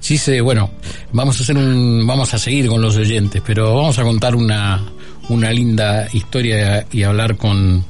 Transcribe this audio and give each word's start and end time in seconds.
Sí, 0.00 0.18
sí, 0.18 0.40
bueno, 0.40 0.70
vamos 1.12 1.38
a 1.38 1.42
hacer 1.42 1.56
un, 1.56 2.06
vamos 2.06 2.32
a 2.34 2.38
seguir 2.38 2.68
con 2.68 2.80
los 2.80 2.96
oyentes, 2.96 3.42
pero 3.46 3.76
vamos 3.76 3.98
a 3.98 4.02
contar 4.02 4.34
una, 4.34 4.82
una 5.28 5.52
linda 5.52 6.08
historia 6.12 6.86
y 6.90 7.02
hablar 7.02 7.36
con, 7.36 7.84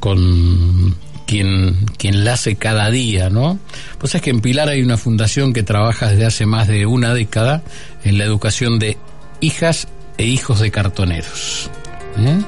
con 0.00 0.94
quien, 1.26 1.86
quien 1.98 2.24
la 2.24 2.34
hace 2.34 2.56
cada 2.56 2.90
día, 2.90 3.30
¿no? 3.30 3.58
Pues 3.98 4.14
es 4.14 4.22
que 4.22 4.30
en 4.30 4.40
Pilar 4.40 4.68
hay 4.68 4.82
una 4.82 4.96
fundación 4.96 5.52
que 5.52 5.62
trabaja 5.62 6.08
desde 6.08 6.26
hace 6.26 6.46
más 6.46 6.68
de 6.68 6.86
una 6.86 7.14
década 7.14 7.62
en 8.04 8.18
la 8.18 8.24
educación 8.24 8.78
de 8.78 8.96
hijas 9.40 9.88
e 10.18 10.24
hijos 10.24 10.60
de 10.60 10.70
cartoneros. 10.70 11.70
¿eh? 12.18 12.40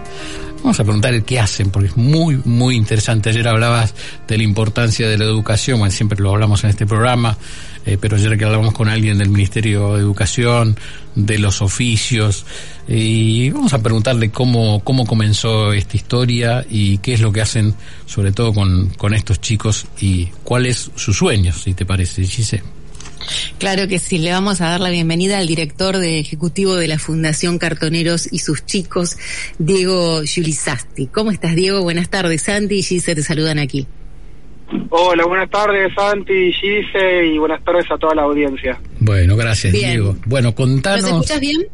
Vamos 0.59 0.81
a 0.81 0.85
preguntar 0.85 1.23
qué 1.23 1.39
hacen, 1.39 1.71
porque 1.71 1.89
es 1.89 1.97
muy, 1.97 2.41
muy 2.45 2.77
interesante. 2.77 3.31
Ayer 3.31 3.47
hablabas 3.47 3.95
de 4.27 4.37
la 4.37 4.43
importancia 4.43 5.09
de 5.09 5.17
la 5.17 5.25
educación, 5.25 5.79
bueno, 5.79 5.93
siempre 5.93 6.19
lo 6.19 6.31
hablamos 6.31 6.65
en 6.65 6.71
este 6.71 6.87
programa, 6.87 7.37
eh, 7.89 7.99
pero 7.99 8.17
ayer 8.17 8.37
que 8.37 8.45
hablamos 8.45 8.75
con 8.75 8.89
alguien 8.89 9.17
del 9.19 9.31
Ministerio 9.31 9.95
de 9.95 10.01
Educación, 10.01 10.77
de 11.15 11.39
los 11.39 11.63
oficios, 11.63 12.45
y 12.87 13.49
vamos 13.51 13.73
a 13.73 13.83
preguntarle 13.83 14.31
cómo, 14.31 14.85
cómo 14.85 15.07
comenzó 15.07 15.73
esta 15.73 15.97
historia 15.97 16.67
y 16.69 16.99
qué 16.99 17.15
es 17.15 17.21
lo 17.21 17.33
que 17.33 17.41
hacen, 17.41 17.75
sobre 18.05 18.33
todo 18.33 18.53
con, 18.53 18.91
con 18.91 19.15
estos 19.15 19.41
chicos, 19.41 19.87
y 20.01 20.27
cuál 20.45 20.67
es 20.67 20.91
su 20.97 21.15
sueño, 21.15 21.53
si 21.53 21.73
te 21.73 21.87
parece, 21.87 22.25
Gise. 22.25 22.63
Claro 23.59 23.89
que 23.89 23.99
sí, 23.99 24.19
le 24.19 24.33
vamos 24.33 24.61
a 24.61 24.69
dar 24.69 24.81
la 24.81 24.91
bienvenida 24.91 25.39
al 25.39 25.47
director 25.47 25.99
de 25.99 26.19
ejecutivo 26.19 26.77
de 26.77 26.89
la 26.89 26.99
Fundación 26.99 27.59
Cartoneros 27.59 28.29
y 28.31 28.39
sus 28.39 28.65
chicos, 28.65 29.17
Diego 29.59 30.23
Giulisasti. 30.23 31.07
¿Cómo 31.07 31.31
estás, 31.31 31.55
Diego? 31.55 31.83
Buenas 31.83 32.09
tardes, 32.09 32.43
Santi 32.43 32.77
y 32.77 32.83
Gise 32.83 33.15
te 33.15 33.23
saludan 33.23 33.59
aquí. 33.59 33.87
Hola, 34.91 35.25
buenas 35.27 35.51
tardes, 35.51 35.93
Santi, 35.95 36.53
Gise, 36.53 37.27
y 37.27 37.39
buenas 37.39 37.63
tardes 37.65 37.91
a 37.91 37.97
toda 37.97 38.15
la 38.15 38.23
audiencia. 38.23 38.79
Bueno, 39.01 39.37
gracias, 39.37 39.73
Diego. 39.73 40.17
Bueno, 40.27 40.55
contanos... 40.55 41.03
¿Nos 41.03 41.11
escuchas 41.13 41.41
bien? 41.41 41.67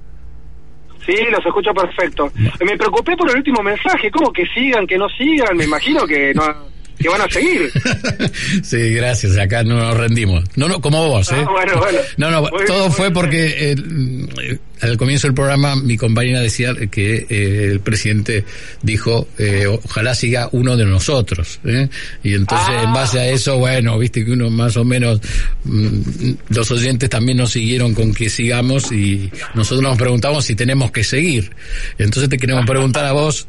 Sí, 1.05 1.17
los 1.31 1.45
escucho 1.45 1.73
perfecto. 1.75 2.31
Me 2.65 2.77
preocupé 2.79 3.17
por 3.17 3.31
el 3.31 3.37
último 3.37 3.63
mensaje, 3.63 4.11
¿cómo 4.11 4.33
que 4.33 4.47
sigan, 4.47 4.87
que 4.87 4.97
no 4.97 5.09
sigan? 5.11 5.57
Me 5.57 5.65
imagino 5.65 6.07
que 6.07 6.33
no 6.35 6.74
que 6.99 7.09
van 7.09 7.21
a 7.21 7.29
seguir. 7.29 7.73
sí, 8.63 8.95
gracias. 8.95 9.37
Acá 9.37 9.63
no 9.63 9.77
nos 9.77 9.97
rendimos. 9.97 10.45
No, 10.57 10.69
no, 10.69 10.81
como 10.81 11.09
vos, 11.09 11.31
¿eh? 11.33 11.37
Ah, 11.39 11.51
bueno, 11.51 11.79
bueno. 11.79 11.99
No, 12.17 12.31
no, 12.31 12.49
todo 12.67 12.91
fue 12.91 13.11
porque 13.11 13.73
eh, 13.73 14.59
al 14.81 14.97
comienzo 14.97 15.27
del 15.27 15.35
programa 15.35 15.77
mi 15.77 15.97
compañera 15.97 16.41
decía 16.41 16.75
que 16.91 17.27
eh, 17.29 17.69
el 17.73 17.81
presidente 17.81 18.45
dijo, 18.83 19.29
eh, 19.39 19.67
ojalá 19.67 20.15
siga 20.15 20.49
uno 20.53 20.77
de 20.77 20.85
nosotros. 20.85 21.61
¿eh? 21.65 21.89
Y 22.23 22.35
entonces, 22.35 22.75
en 22.83 22.93
base 22.93 23.19
a 23.19 23.29
eso, 23.29 23.59
bueno, 23.59 23.99
viste 23.99 24.25
que 24.25 24.33
uno 24.33 24.51
más 24.51 24.77
o 24.77 24.85
menos, 24.85 25.21
mm, 25.65 26.33
los 26.51 26.71
oyentes 26.71 27.09
también 27.09 27.39
nos 27.39 27.53
siguieron 27.53 27.95
con 27.95 28.13
que 28.13 28.29
sigamos 28.29 28.93
y 28.93 29.31
nosotros 29.55 29.83
nos 29.83 29.97
preguntamos 29.97 30.45
si 30.45 30.55
tenemos 30.55 30.91
que 30.91 31.05
seguir. 31.05 31.51
Entonces 31.99 32.29
te 32.29 32.39
queremos 32.39 32.67
preguntar 32.67 33.05
a 33.07 33.13
vos, 33.13 33.47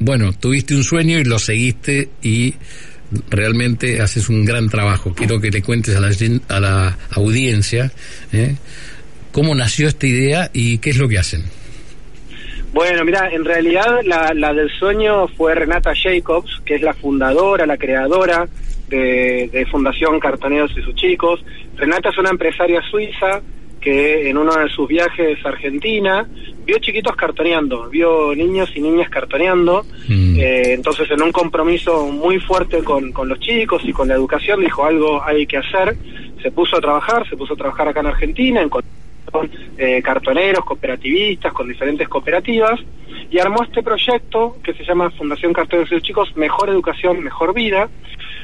bueno, 0.00 0.32
tuviste 0.32 0.74
un 0.74 0.82
sueño 0.82 1.18
y 1.18 1.24
lo 1.24 1.38
seguiste 1.38 2.08
y 2.22 2.54
realmente 3.28 4.00
haces 4.00 4.28
un 4.28 4.44
gran 4.44 4.68
trabajo. 4.68 5.12
Quiero 5.14 5.40
que 5.40 5.50
le 5.50 5.62
cuentes 5.62 5.94
a 5.96 6.00
la, 6.00 6.10
a 6.48 6.60
la 6.60 6.98
audiencia 7.12 7.92
¿eh? 8.32 8.56
cómo 9.30 9.54
nació 9.54 9.88
esta 9.88 10.06
idea 10.06 10.50
y 10.52 10.78
qué 10.78 10.90
es 10.90 10.98
lo 10.98 11.08
que 11.08 11.18
hacen. 11.18 11.44
Bueno, 12.72 13.04
mira, 13.04 13.28
en 13.30 13.44
realidad 13.44 14.00
la, 14.04 14.32
la 14.32 14.54
del 14.54 14.70
sueño 14.70 15.28
fue 15.28 15.54
Renata 15.54 15.92
Jacobs, 15.94 16.62
que 16.64 16.76
es 16.76 16.82
la 16.82 16.94
fundadora, 16.94 17.66
la 17.66 17.76
creadora 17.76 18.48
de, 18.88 19.50
de 19.52 19.66
Fundación 19.66 20.18
Cartoneros 20.18 20.72
y 20.76 20.82
sus 20.82 20.94
chicos. 20.94 21.44
Renata 21.76 22.10
es 22.10 22.18
una 22.18 22.30
empresaria 22.30 22.80
suiza 22.90 23.42
que 23.80 24.28
en 24.28 24.36
uno 24.36 24.54
de 24.54 24.68
sus 24.68 24.86
viajes 24.86 25.44
a 25.44 25.48
Argentina 25.48 26.26
vio 26.64 26.78
chiquitos 26.78 27.16
cartoneando, 27.16 27.88
vio 27.88 28.34
niños 28.34 28.70
y 28.74 28.80
niñas 28.80 29.08
cartoneando, 29.08 29.84
mm. 30.08 30.38
eh, 30.38 30.72
entonces 30.74 31.10
en 31.10 31.22
un 31.22 31.32
compromiso 31.32 32.06
muy 32.06 32.38
fuerte 32.38 32.84
con, 32.84 33.12
con 33.12 33.28
los 33.28 33.40
chicos 33.40 33.82
y 33.84 33.92
con 33.92 34.08
la 34.08 34.14
educación 34.14 34.60
dijo 34.60 34.84
algo 34.84 35.22
hay 35.22 35.46
que 35.46 35.56
hacer, 35.56 35.96
se 36.42 36.50
puso 36.50 36.76
a 36.76 36.80
trabajar, 36.80 37.28
se 37.28 37.36
puso 37.36 37.54
a 37.54 37.56
trabajar 37.56 37.88
acá 37.88 38.00
en 38.00 38.06
Argentina, 38.06 38.62
en 38.62 38.68
con 39.30 39.50
eh, 39.78 40.02
cartoneros, 40.02 40.64
cooperativistas, 40.64 41.52
con 41.52 41.68
diferentes 41.68 42.08
cooperativas, 42.08 42.80
y 43.30 43.38
armó 43.38 43.62
este 43.62 43.82
proyecto 43.82 44.56
que 44.62 44.74
se 44.74 44.84
llama 44.84 45.10
Fundación 45.10 45.52
Cartoneros 45.52 45.90
y 45.90 45.94
los 45.94 46.02
Chicos, 46.02 46.36
Mejor 46.36 46.68
Educación, 46.68 47.22
Mejor 47.22 47.54
Vida, 47.54 47.88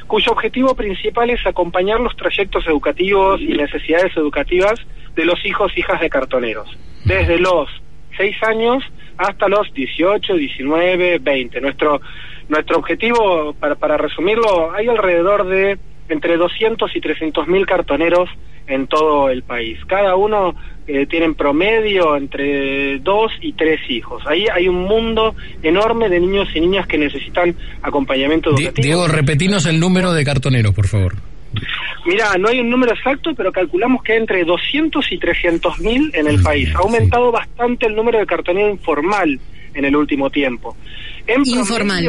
cuyo 0.07 0.31
objetivo 0.31 0.73
principal 0.75 1.29
es 1.29 1.45
acompañar 1.45 1.99
los 1.99 2.15
trayectos 2.15 2.65
educativos 2.67 3.41
y 3.41 3.53
necesidades 3.53 4.15
educativas 4.15 4.79
de 5.15 5.25
los 5.25 5.43
hijos 5.45 5.71
e 5.75 5.81
hijas 5.81 5.99
de 5.99 6.09
cartoneros, 6.09 6.69
desde 7.05 7.39
los 7.39 7.69
6 8.17 8.43
años 8.43 8.83
hasta 9.17 9.47
los 9.47 9.73
18, 9.73 10.35
19, 10.35 11.19
20. 11.19 11.61
Nuestro, 11.61 12.01
nuestro 12.49 12.77
objetivo, 12.77 13.53
para, 13.53 13.75
para 13.75 13.97
resumirlo, 13.97 14.71
hay 14.71 14.87
alrededor 14.87 15.47
de 15.47 15.77
entre 16.09 16.37
200 16.37 16.95
y 16.95 17.01
300 17.01 17.47
mil 17.47 17.65
cartoneros 17.65 18.29
en 18.67 18.87
todo 18.87 19.29
el 19.29 19.43
país. 19.43 19.79
Cada 19.87 20.15
uno 20.15 20.53
eh, 20.87 21.05
tiene 21.05 21.25
en 21.25 21.35
promedio 21.35 22.15
entre 22.15 22.99
dos 22.99 23.31
y 23.41 23.53
tres 23.53 23.79
hijos. 23.89 24.23
Ahí 24.27 24.45
hay 24.53 24.67
un 24.67 24.83
mundo 24.83 25.35
enorme 25.63 26.09
de 26.09 26.19
niños 26.19 26.49
y 26.53 26.59
niñas 26.59 26.87
que 26.87 26.97
necesitan 26.97 27.55
acompañamiento 27.81 28.49
educativo. 28.49 28.85
Diego, 28.85 29.07
repetinos 29.07 29.65
el 29.65 29.79
número 29.79 30.13
de 30.13 30.23
cartoneros, 30.23 30.73
por 30.73 30.87
favor. 30.87 31.15
Mira, 32.05 32.35
no 32.39 32.47
hay 32.49 32.59
un 32.59 32.69
número 32.69 32.93
exacto, 32.93 33.33
pero 33.35 33.51
calculamos 33.51 34.03
que 34.03 34.13
hay 34.13 34.19
entre 34.19 34.43
200 34.45 35.11
y 35.11 35.17
300 35.17 35.79
mil 35.79 36.11
en 36.13 36.27
el 36.27 36.41
país. 36.41 36.73
Ha 36.75 36.79
aumentado 36.79 37.31
bastante 37.31 37.87
el 37.87 37.95
número 37.95 38.19
de 38.19 38.25
cartonero 38.25 38.69
informal 38.69 39.39
en 39.73 39.85
el 39.85 39.95
último 39.95 40.29
tiempo. 40.29 40.75
En 41.25 41.45
informal. 41.45 42.05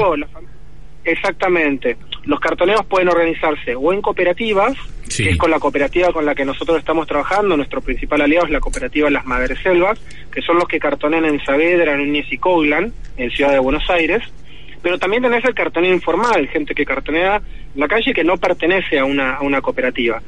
Exactamente. 1.05 1.97
Los 2.25 2.41
cartoneros 2.41 2.85
pueden 2.87 3.09
organizarse 3.09 3.75
o 3.75 3.93
en 3.93 4.03
cooperativas, 4.03 4.77
que 5.17 5.31
es 5.31 5.37
con 5.39 5.51
la 5.51 5.59
cooperativa 5.59 6.13
con 6.13 6.27
la 6.27 6.35
que 6.35 6.45
nosotros 6.45 6.79
estamos 6.79 7.07
trabajando. 7.07 7.57
Nuestro 7.57 7.81
principal 7.81 8.21
aliado 8.21 8.47
es 8.47 8.53
la 8.53 8.61
cooperativa 8.61 9.11
Las 9.11 9.25
Selvas, 9.63 9.99
que 10.33 10.43
son 10.43 10.57
los 10.57 10.69
que 10.69 10.79
cartonean 10.79 11.25
en 11.25 11.41
Saavedra, 11.45 11.97
Núñez 11.97 12.27
y 12.31 12.39
Coglan, 12.39 12.93
en 13.17 13.31
Ciudad 13.31 13.53
de 13.53 13.59
Buenos 13.59 13.89
Aires 13.89 14.23
pero 14.83 14.99
también 14.99 15.23
tenés 15.23 15.45
el 15.45 15.55
cartonero 15.55 15.95
informal, 15.95 16.49
gente 16.49 16.75
que 16.75 16.85
cartonea 16.85 17.37
en 17.37 17.81
la 17.81 17.89
calle 17.89 18.13
que 18.13 18.25
no 18.25 18.37
pertenece 18.37 18.99
a 18.99 19.05
una, 19.05 19.37
a 19.37 19.43
una 19.43 19.61
cooperativa. 19.61 20.23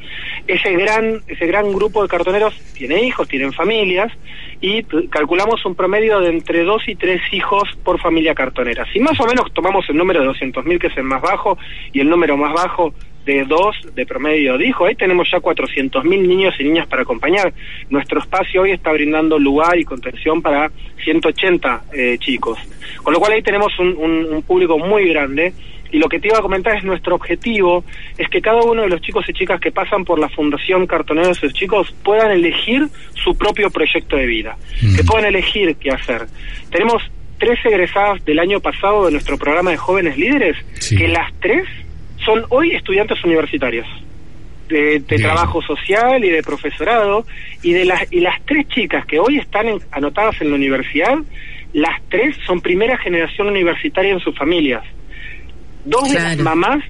Ese 0.46 0.72
gran, 0.72 1.20
ese 1.26 1.46
gran 1.46 1.72
grupo 1.72 2.02
de 2.02 2.08
cartoneros 2.08 2.54
tiene 2.74 3.02
hijos, 3.02 3.28
tienen 3.28 3.52
familias, 3.52 4.12
y 4.60 4.82
calculamos 5.08 5.64
un 5.64 5.74
promedio 5.74 6.20
de 6.20 6.30
entre 6.30 6.64
dos 6.64 6.86
y 6.86 6.94
tres 6.94 7.20
hijos 7.32 7.62
por 7.82 7.98
familia 8.00 8.34
cartonera. 8.34 8.86
Si 8.92 9.00
más 9.00 9.18
o 9.18 9.26
menos 9.26 9.52
tomamos 9.54 9.88
el 9.88 9.96
número 9.96 10.20
de 10.20 10.28
200.000, 10.28 10.78
que 10.78 10.88
es 10.88 10.96
el 10.96 11.04
más 11.04 11.22
bajo, 11.22 11.56
y 11.92 12.00
el 12.00 12.08
número 12.08 12.36
más 12.36 12.52
bajo 12.52 12.92
de 13.24 13.44
dos 13.44 13.76
de 13.94 14.06
promedio 14.06 14.56
dijo, 14.56 14.86
ahí 14.86 14.94
tenemos 14.94 15.30
ya 15.30 15.38
400.000 15.38 16.02
niños 16.26 16.54
y 16.58 16.64
niñas 16.64 16.86
para 16.86 17.02
acompañar. 17.02 17.52
Nuestro 17.88 18.20
espacio 18.20 18.62
hoy 18.62 18.72
está 18.72 18.92
brindando 18.92 19.38
lugar 19.38 19.78
y 19.78 19.84
contención 19.84 20.42
para 20.42 20.70
180 21.04 21.82
eh, 21.92 22.16
chicos. 22.18 22.58
Con 23.02 23.14
lo 23.14 23.20
cual 23.20 23.32
ahí 23.32 23.42
tenemos 23.42 23.78
un, 23.78 23.97
un, 23.97 24.42
público 24.42 24.78
muy 24.78 25.08
grande 25.08 25.52
y 25.91 25.98
lo 25.98 26.08
que 26.08 26.20
te 26.20 26.28
iba 26.28 26.38
a 26.38 26.42
comentar 26.42 26.76
es 26.76 26.84
nuestro 26.84 27.14
objetivo, 27.14 27.84
es 28.16 28.28
que 28.28 28.41
cada 28.41 28.62
uno 28.62 28.82
de 28.82 28.88
los 28.88 29.00
chicos 29.00 29.24
y 29.28 29.32
chicas 29.32 29.60
que 29.60 29.72
pasan 29.72 30.04
por 30.04 30.18
la 30.18 30.28
Fundación 30.28 30.86
Cartoneros 30.86 31.41
de 31.41 31.52
Chicos 31.52 31.94
puedan 32.04 32.30
elegir 32.30 32.86
su 33.14 33.36
propio 33.36 33.70
proyecto 33.70 34.16
de 34.16 34.26
vida, 34.26 34.56
mm. 34.82 34.97
que 34.97 35.04
puedan 35.04 35.26
elegir 35.26 35.76
qué 35.76 35.91
hacer. 35.91 36.26
Tenemos 36.70 37.02
tres 37.38 37.58
egresadas 37.64 38.24
del 38.24 38.38
año 38.38 38.60
pasado 38.60 39.06
de 39.06 39.12
nuestro 39.12 39.36
programa 39.38 39.70
de 39.70 39.76
jóvenes 39.76 40.16
líderes, 40.16 40.56
que 40.96 41.08
las 41.08 41.32
tres 41.41 41.66
son 42.24 42.44
hoy 42.50 42.72
estudiantes 42.72 43.22
universitarios 43.24 43.86
de, 44.70 45.00
trabajo 45.00 45.60
social 45.62 46.24
y 46.24 46.30
de 46.30 46.42
profesorado 46.42 47.26
y 47.62 47.72
de 47.72 47.84
las 47.84 48.12
y 48.12 48.20
las 48.20 48.41
tres 48.44 48.68
chicas 48.68 49.04
que 49.06 49.18
hoy 49.18 49.38
están 49.38 49.66
anotadas 49.91 50.41
en 50.41 50.50
la 50.50 50.54
universidad 50.54 51.18
las 51.72 52.00
tres 52.08 52.36
son 52.46 52.60
primera 52.60 52.96
generación 52.98 53.48
universitaria 53.48 54.12
en 54.12 54.20
sus 54.20 54.36
familias. 54.36 54.82
Dos 55.84 56.08
de 56.12 56.14
las 56.14 56.38
mamás 56.38 56.84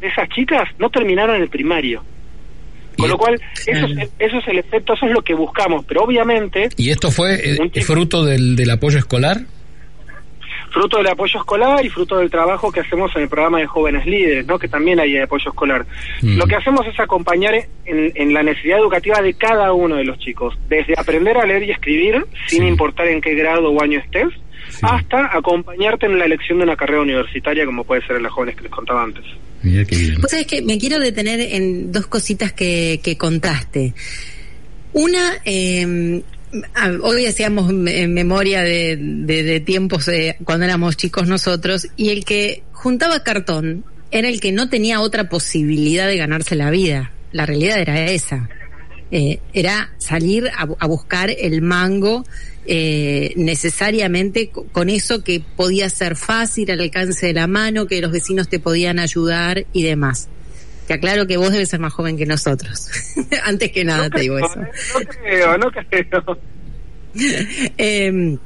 de 0.00 0.08
esas 0.08 0.28
chicas 0.30 0.68
no 0.78 0.90
terminaron 0.90 1.40
el 1.40 1.48
primario. 1.48 2.02
Con 2.96 3.08
lo 3.08 3.18
cual, 3.18 3.40
eso, 3.66 3.86
es, 3.86 4.10
eso 4.18 4.38
es 4.38 4.48
el 4.48 4.58
efecto, 4.58 4.94
eso 4.94 5.06
es 5.06 5.12
lo 5.12 5.22
que 5.22 5.34
buscamos, 5.34 5.84
pero 5.84 6.02
obviamente... 6.04 6.68
¿Y 6.76 6.90
esto 6.90 7.10
fue 7.10 7.34
eh, 7.34 7.82
fruto 7.82 8.24
del, 8.24 8.54
del 8.54 8.70
apoyo 8.70 8.98
escolar? 8.98 9.40
Fruto 10.74 10.98
del 10.98 11.06
apoyo 11.06 11.38
escolar 11.38 11.86
y 11.86 11.88
fruto 11.88 12.18
del 12.18 12.28
trabajo 12.28 12.72
que 12.72 12.80
hacemos 12.80 13.14
en 13.14 13.22
el 13.22 13.28
programa 13.28 13.60
de 13.60 13.66
jóvenes 13.66 14.04
líderes, 14.04 14.44
¿no? 14.44 14.58
que 14.58 14.66
también 14.66 14.98
hay 14.98 15.16
apoyo 15.18 15.48
escolar. 15.48 15.86
Mm. 16.20 16.36
Lo 16.36 16.46
que 16.46 16.56
hacemos 16.56 16.84
es 16.86 16.98
acompañar 16.98 17.54
en, 17.86 18.34
la 18.34 18.42
necesidad 18.42 18.80
educativa 18.80 19.22
de 19.22 19.34
cada 19.34 19.72
uno 19.72 19.96
de 19.96 20.04
los 20.04 20.18
chicos, 20.18 20.54
desde 20.68 20.94
aprender 20.98 21.38
a 21.38 21.46
leer 21.46 21.62
y 21.62 21.70
escribir, 21.70 22.26
sin 22.48 22.66
importar 22.66 23.06
en 23.06 23.20
qué 23.20 23.34
grado 23.34 23.70
o 23.70 23.82
año 23.82 24.00
estés, 24.00 24.28
hasta 24.82 25.36
acompañarte 25.36 26.06
en 26.06 26.18
la 26.18 26.24
elección 26.24 26.58
de 26.58 26.64
una 26.64 26.76
carrera 26.76 27.02
universitaria, 27.02 27.64
como 27.64 27.84
puede 27.84 28.04
ser 28.04 28.16
en 28.16 28.24
las 28.24 28.32
jóvenes 28.32 28.56
que 28.56 28.62
les 28.62 28.72
contaba 28.72 29.04
antes. 29.04 29.24
Mira 29.62 29.84
qué 29.84 29.96
bien. 29.96 30.20
Pues 30.20 30.32
es 30.32 30.46
que 30.46 30.60
me 30.62 30.76
quiero 30.76 30.98
detener 30.98 31.40
en 31.40 31.92
dos 31.92 32.08
cositas 32.08 32.52
que, 32.52 33.00
que 33.02 33.16
contaste. 33.16 33.94
Una, 34.92 35.34
eh, 35.44 36.22
hoy 37.02 37.26
hacíamos 37.26 37.70
en 37.70 38.14
memoria 38.14 38.62
de, 38.62 39.62
tiempos 39.64 40.10
cuando 40.44 40.64
éramos 40.64 40.96
chicos 40.96 41.28
nosotros 41.28 41.88
y 41.96 42.10
el 42.10 42.24
que 42.24 42.62
juntaba 42.72 43.22
cartón 43.22 43.84
era 44.10 44.28
el 44.28 44.40
que 44.40 44.52
no 44.52 44.68
tenía 44.68 45.00
otra 45.00 45.28
posibilidad 45.28 46.06
de 46.06 46.16
ganarse 46.16 46.54
la 46.54 46.70
vida. 46.70 47.12
La 47.32 47.46
realidad 47.46 47.80
era 47.80 48.06
esa. 48.06 48.48
Eh, 49.10 49.40
era 49.52 49.92
salir 49.98 50.50
a, 50.56 50.86
buscar 50.86 51.30
el 51.30 51.62
mango 51.62 52.24
eh, 52.66 53.32
necesariamente 53.36 54.50
con 54.50 54.88
eso 54.88 55.22
que 55.22 55.40
podía 55.40 55.88
ser 55.90 56.16
fácil 56.16 56.70
al 56.70 56.80
alcance 56.80 57.26
de 57.26 57.32
la 57.32 57.46
mano, 57.46 57.86
que 57.86 58.00
los 58.00 58.10
vecinos 58.10 58.48
te 58.48 58.60
podían 58.60 58.98
ayudar 58.98 59.66
y 59.72 59.82
demás. 59.82 60.28
Te 60.86 60.94
aclaro 60.94 61.26
que 61.26 61.36
vos 61.36 61.50
debes 61.50 61.68
ser 61.68 61.80
más 61.80 61.92
joven 61.92 62.16
que 62.16 62.26
nosotros. 62.26 62.88
Antes 63.44 63.72
que 63.72 63.84
nada 63.84 64.10
te 64.10 64.20
digo 64.20 64.38
eso. 64.38 64.56
No 64.56 65.00
creo, 65.08 65.58
no 65.58 65.70
creo. 65.70 66.38
Em, 67.78 68.38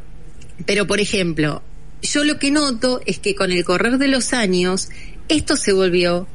pero, 0.67 0.87
por 0.87 1.00
ejemplo, 1.00 1.62
yo 2.02 2.25
lo 2.25 2.38
que 2.38 2.50
noto 2.50 3.00
es 3.06 3.19
que 3.19 3.35
con 3.35 3.50
el 3.50 3.64
correr 3.64 3.99
de 3.99 4.08
los 4.08 4.32
años, 4.32 4.90
esto 5.29 5.56
se 5.56 5.73
volvió 5.73 6.29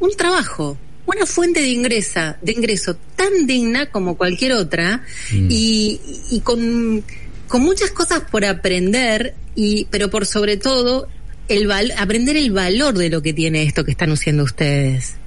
un 0.00 0.10
trabajo, 0.16 0.78
una 1.06 1.26
fuente 1.26 1.60
de 1.60 1.68
ingresa, 1.68 2.38
de 2.42 2.52
ingreso 2.52 2.96
tan 3.16 3.46
digna 3.46 3.90
como 3.90 4.16
cualquier 4.16 4.52
otra 4.52 5.02
mm. 5.32 5.46
y, 5.50 6.00
y 6.30 6.40
con, 6.40 7.02
con, 7.46 7.62
muchas 7.62 7.90
cosas 7.90 8.22
por 8.30 8.44
aprender 8.44 9.34
y 9.54 9.86
pero 9.86 10.10
por 10.10 10.26
sobre 10.26 10.56
todo 10.56 11.08
el 11.48 11.70
aprender 11.96 12.36
el 12.36 12.52
valor 12.52 12.96
de 12.96 13.08
lo 13.08 13.22
que 13.22 13.32
tiene 13.32 13.62
esto 13.62 13.84
que 13.84 13.92
están 13.92 14.12
haciendo 14.12 14.44
ustedes. 14.44 15.17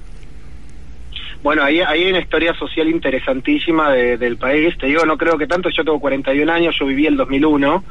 Bueno, 1.42 1.64
ahí, 1.64 1.80
hay 1.80 2.08
una 2.08 2.20
historia 2.20 2.54
social 2.54 2.88
interesantísima 2.88 3.92
del 3.92 4.36
país. 4.36 4.76
Te 4.78 4.86
digo, 4.86 5.04
no 5.04 5.18
creo 5.18 5.36
que 5.36 5.46
tanto. 5.46 5.68
Yo 5.70 5.84
tengo 5.84 5.98
41 5.98 6.52
años, 6.52 6.76
yo 6.78 6.86
viví 6.86 7.06
el 7.06 7.16
2001. 7.16 7.84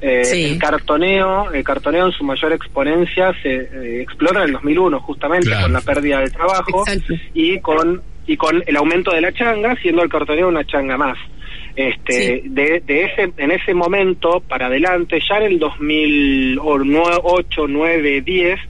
Eh, 0.00 0.24
El 0.52 0.58
cartoneo, 0.58 1.52
el 1.52 1.64
cartoneo 1.64 2.06
en 2.06 2.12
su 2.12 2.24
mayor 2.24 2.52
exponencia 2.52 3.32
se 3.42 3.54
eh, 3.54 4.02
explora 4.02 4.42
en 4.42 4.48
el 4.48 4.52
2001, 4.54 5.00
justamente 5.00 5.50
con 5.50 5.72
la 5.72 5.80
pérdida 5.80 6.20
del 6.20 6.32
trabajo 6.32 6.84
y 7.32 7.60
con 7.60 8.02
y 8.26 8.36
con 8.36 8.62
el 8.66 8.76
aumento 8.76 9.12
de 9.12 9.20
la 9.20 9.32
changa, 9.32 9.76
siendo 9.76 10.02
el 10.02 10.08
cartoneo 10.08 10.48
una 10.48 10.64
changa 10.64 10.96
más. 10.96 11.16
Este, 11.76 12.42
de, 12.44 12.82
de 12.84 13.04
ese, 13.04 13.32
en 13.36 13.50
ese 13.52 13.72
momento 13.72 14.42
para 14.48 14.66
adelante, 14.66 15.20
ya 15.28 15.36
en 15.36 15.52
el 15.52 15.58
2008, 15.58 17.66
9, 17.68 18.20
10 18.22 18.60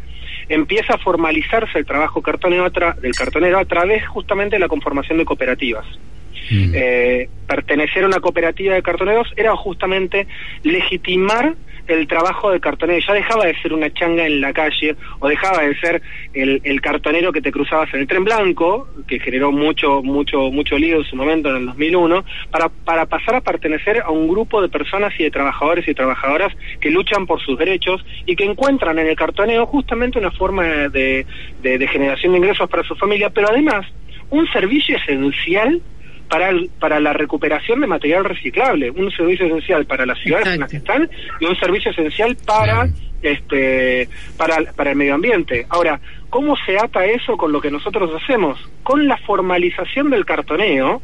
empieza 0.48 0.94
a 0.94 0.98
formalizarse 0.98 1.78
el 1.78 1.86
trabajo 1.86 2.22
cartonero 2.22 2.68
del 2.70 3.14
cartonero 3.14 3.58
a 3.58 3.64
través 3.64 4.06
justamente 4.06 4.56
de 4.56 4.60
la 4.60 4.68
conformación 4.68 5.18
de 5.18 5.24
cooperativas. 5.24 5.86
Mm. 6.50 6.72
Eh, 6.74 7.28
pertenecer 7.46 8.04
a 8.04 8.06
una 8.06 8.20
cooperativa 8.20 8.74
de 8.74 8.82
cartoneros 8.82 9.32
era 9.36 9.56
justamente 9.56 10.26
legitimar 10.62 11.54
el 11.86 12.06
trabajo 12.06 12.50
de 12.50 12.60
cartonero. 12.60 13.00
Ya 13.06 13.14
dejaba 13.14 13.46
de 13.46 13.60
ser 13.60 13.72
una 13.72 13.92
changa 13.92 14.26
en 14.26 14.40
la 14.40 14.52
calle 14.52 14.96
o 15.18 15.28
dejaba 15.28 15.62
de 15.62 15.76
ser 15.78 16.02
el, 16.32 16.80
cartonero 16.80 17.32
que 17.32 17.40
te 17.40 17.50
cruzabas 17.50 17.92
en 17.94 18.00
el 18.00 18.06
tren 18.06 18.24
blanco, 18.24 18.88
que 19.08 19.18
generó 19.18 19.50
mucho, 19.50 20.02
mucho, 20.02 20.50
mucho 20.50 20.78
lío 20.78 20.98
en 20.98 21.04
su 21.04 21.16
momento 21.16 21.50
en 21.50 21.56
el 21.56 21.66
2001, 21.66 22.24
para, 22.50 22.68
para 22.68 23.06
pasar 23.06 23.36
a 23.36 23.40
pertenecer 23.40 24.00
a 24.00 24.10
un 24.10 24.28
grupo 24.28 24.62
de 24.62 24.68
personas 24.68 25.12
y 25.18 25.24
de 25.24 25.30
trabajadores 25.30 25.88
y 25.88 25.94
trabajadoras 25.94 26.52
que 26.80 26.90
luchan 26.90 27.26
por 27.26 27.40
sus 27.40 27.58
derechos 27.58 28.04
y 28.26 28.36
que 28.36 28.44
encuentran 28.44 28.98
en 28.98 29.08
el 29.08 29.16
cartoneo 29.16 29.66
justamente 29.66 30.18
una 30.18 30.30
forma 30.30 30.64
de, 30.88 31.26
de 31.62 31.88
generación 31.88 32.32
de 32.32 32.38
ingresos 32.38 32.68
para 32.68 32.84
su 32.84 32.94
familia, 32.94 33.30
pero 33.30 33.48
además 33.48 33.86
un 34.30 34.46
servicio 34.48 34.96
esencial 34.96 35.80
para, 36.28 36.50
para 36.78 37.00
la 37.00 37.12
recuperación 37.12 37.80
de 37.80 37.86
material 37.86 38.24
reciclable, 38.24 38.90
un 38.90 39.10
servicio 39.10 39.46
esencial 39.46 39.86
para 39.86 40.06
las 40.06 40.18
ciudades 40.18 40.48
en 40.48 40.60
las 40.60 40.70
que 40.70 40.78
están 40.78 41.08
y 41.40 41.46
un 41.46 41.56
servicio 41.56 41.90
esencial 41.90 42.36
para 42.44 42.88
este 43.22 44.08
para, 44.36 44.72
para 44.72 44.90
el 44.90 44.96
medio 44.96 45.14
ambiente. 45.14 45.66
Ahora, 45.68 46.00
¿cómo 46.30 46.56
se 46.64 46.78
ata 46.78 47.04
eso 47.06 47.36
con 47.36 47.52
lo 47.52 47.60
que 47.60 47.70
nosotros 47.70 48.10
hacemos? 48.22 48.58
Con 48.82 49.06
la 49.08 49.16
formalización 49.18 50.10
del 50.10 50.24
cartoneo, 50.24 51.02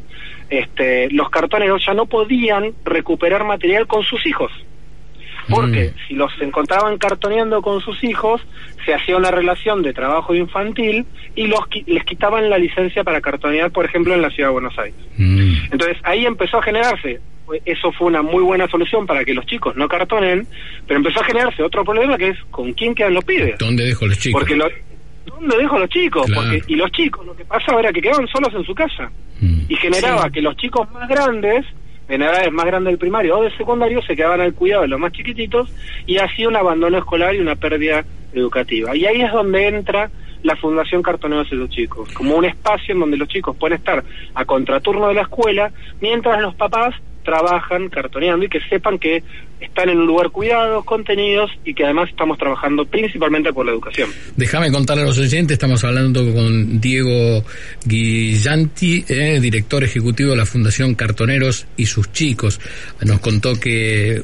este, 0.49 1.09
los 1.11 1.29
cartoneros 1.29 1.83
ya 1.85 1.93
no 1.93 2.05
podían 2.05 2.73
recuperar 2.85 3.43
material 3.43 3.87
con 3.87 4.03
sus 4.03 4.25
hijos. 4.25 4.51
Porque 5.49 5.89
mm. 5.89 6.07
si 6.07 6.13
los 6.15 6.31
encontraban 6.41 6.97
cartoneando 6.97 7.61
con 7.61 7.81
sus 7.81 8.03
hijos, 8.03 8.41
se 8.85 8.93
hacía 8.93 9.17
una 9.17 9.31
relación 9.31 9.81
de 9.81 9.93
trabajo 9.93 10.35
infantil 10.35 11.05
y 11.35 11.47
los 11.47 11.61
les 11.85 12.03
quitaban 12.03 12.49
la 12.49 12.57
licencia 12.57 13.03
para 13.03 13.21
cartonear, 13.21 13.71
por 13.71 13.85
ejemplo, 13.85 14.13
en 14.13 14.21
la 14.21 14.29
ciudad 14.29 14.49
de 14.49 14.53
Buenos 14.53 14.77
Aires. 14.77 14.95
Mm. 15.17 15.71
Entonces 15.71 15.97
ahí 16.03 16.25
empezó 16.25 16.57
a 16.57 16.63
generarse, 16.63 17.19
eso 17.65 17.91
fue 17.91 18.07
una 18.07 18.21
muy 18.21 18.43
buena 18.43 18.67
solución 18.67 19.05
para 19.05 19.25
que 19.25 19.33
los 19.33 19.45
chicos 19.45 19.75
no 19.75 19.87
cartonen, 19.87 20.47
pero 20.87 20.97
empezó 20.97 21.21
a 21.21 21.25
generarse 21.25 21.63
otro 21.63 21.83
problema 21.83 22.17
que 22.17 22.29
es 22.29 22.39
con 22.51 22.73
quién 22.73 22.95
quedan 22.95 23.13
los 23.13 23.23
pibes. 23.23 23.57
¿Dónde 23.57 23.83
dejo 23.85 24.07
los 24.07 24.17
chicos? 24.17 24.41
Porque 24.41 24.57
¿Dónde 25.25 25.57
dejo 25.57 25.79
los 25.79 25.89
chicos? 25.89 26.25
Porque, 26.33 26.61
y 26.67 26.75
los 26.75 26.91
chicos, 26.91 27.25
lo 27.25 27.35
que 27.35 27.45
pasaba 27.45 27.79
era 27.79 27.93
que 27.93 28.01
quedaban 28.01 28.27
solos 28.27 28.53
en 28.53 28.63
su 28.63 28.75
casa. 28.75 29.09
Mm. 29.39 29.61
Y 29.69 29.75
generaba 29.75 30.29
que 30.29 30.41
los 30.41 30.55
chicos 30.57 30.89
más 30.91 31.07
grandes 31.07 31.65
en 32.13 32.21
edades 32.21 32.51
más 32.51 32.65
grandes 32.65 32.91
del 32.91 32.99
primario 32.99 33.39
o 33.39 33.43
del 33.43 33.57
secundario 33.57 34.01
se 34.03 34.15
quedaban 34.15 34.39
al 34.39 34.53
cuidado 34.53 34.83
de 34.83 34.87
los 34.87 34.99
más 34.99 35.11
chiquititos 35.11 35.69
y 36.05 36.17
así 36.17 36.45
un 36.45 36.55
abandono 36.55 36.97
escolar 36.97 37.33
y 37.33 37.39
una 37.39 37.55
pérdida 37.55 38.05
educativa. 38.33 38.95
Y 38.95 39.05
ahí 39.05 39.21
es 39.21 39.31
donde 39.31 39.67
entra 39.67 40.11
la 40.43 40.55
Fundación 40.55 41.01
Cartoneros 41.01 41.49
de 41.49 41.55
los 41.55 41.69
Chicos, 41.69 42.09
como 42.13 42.35
un 42.35 42.45
espacio 42.45 42.93
en 42.93 42.99
donde 42.99 43.17
los 43.17 43.27
chicos 43.27 43.55
pueden 43.57 43.77
estar 43.77 44.03
a 44.35 44.45
contraturno 44.45 45.07
de 45.07 45.15
la 45.15 45.21
escuela 45.21 45.71
mientras 46.01 46.41
los 46.41 46.53
papás 46.55 46.93
trabajan 47.23 47.89
cartoneando 47.89 48.45
y 48.45 48.49
que 48.49 48.59
sepan 48.69 48.99
que 48.99 49.23
están 49.59 49.89
en 49.89 49.99
un 49.99 50.07
lugar 50.07 50.29
cuidado, 50.29 50.83
contenidos 50.83 51.49
y 51.63 51.73
que 51.73 51.85
además 51.85 52.09
estamos 52.09 52.37
trabajando 52.37 52.85
principalmente 52.85 53.53
por 53.53 53.65
la 53.65 53.71
educación. 53.71 54.09
Déjame 54.35 54.71
contarle 54.71 55.03
a 55.03 55.05
los 55.05 55.17
oyentes, 55.17 55.53
estamos 55.53 55.83
hablando 55.85 56.21
con 56.33 56.81
Diego 56.81 57.43
Guillanti, 57.85 59.05
eh, 59.07 59.39
director 59.39 59.83
ejecutivo 59.83 60.31
de 60.31 60.37
la 60.37 60.45
Fundación 60.45 60.95
Cartoneros 60.95 61.65
y 61.77 61.85
sus 61.85 62.11
chicos. 62.11 62.59
Nos 63.01 63.19
contó 63.21 63.57
que 63.57 64.21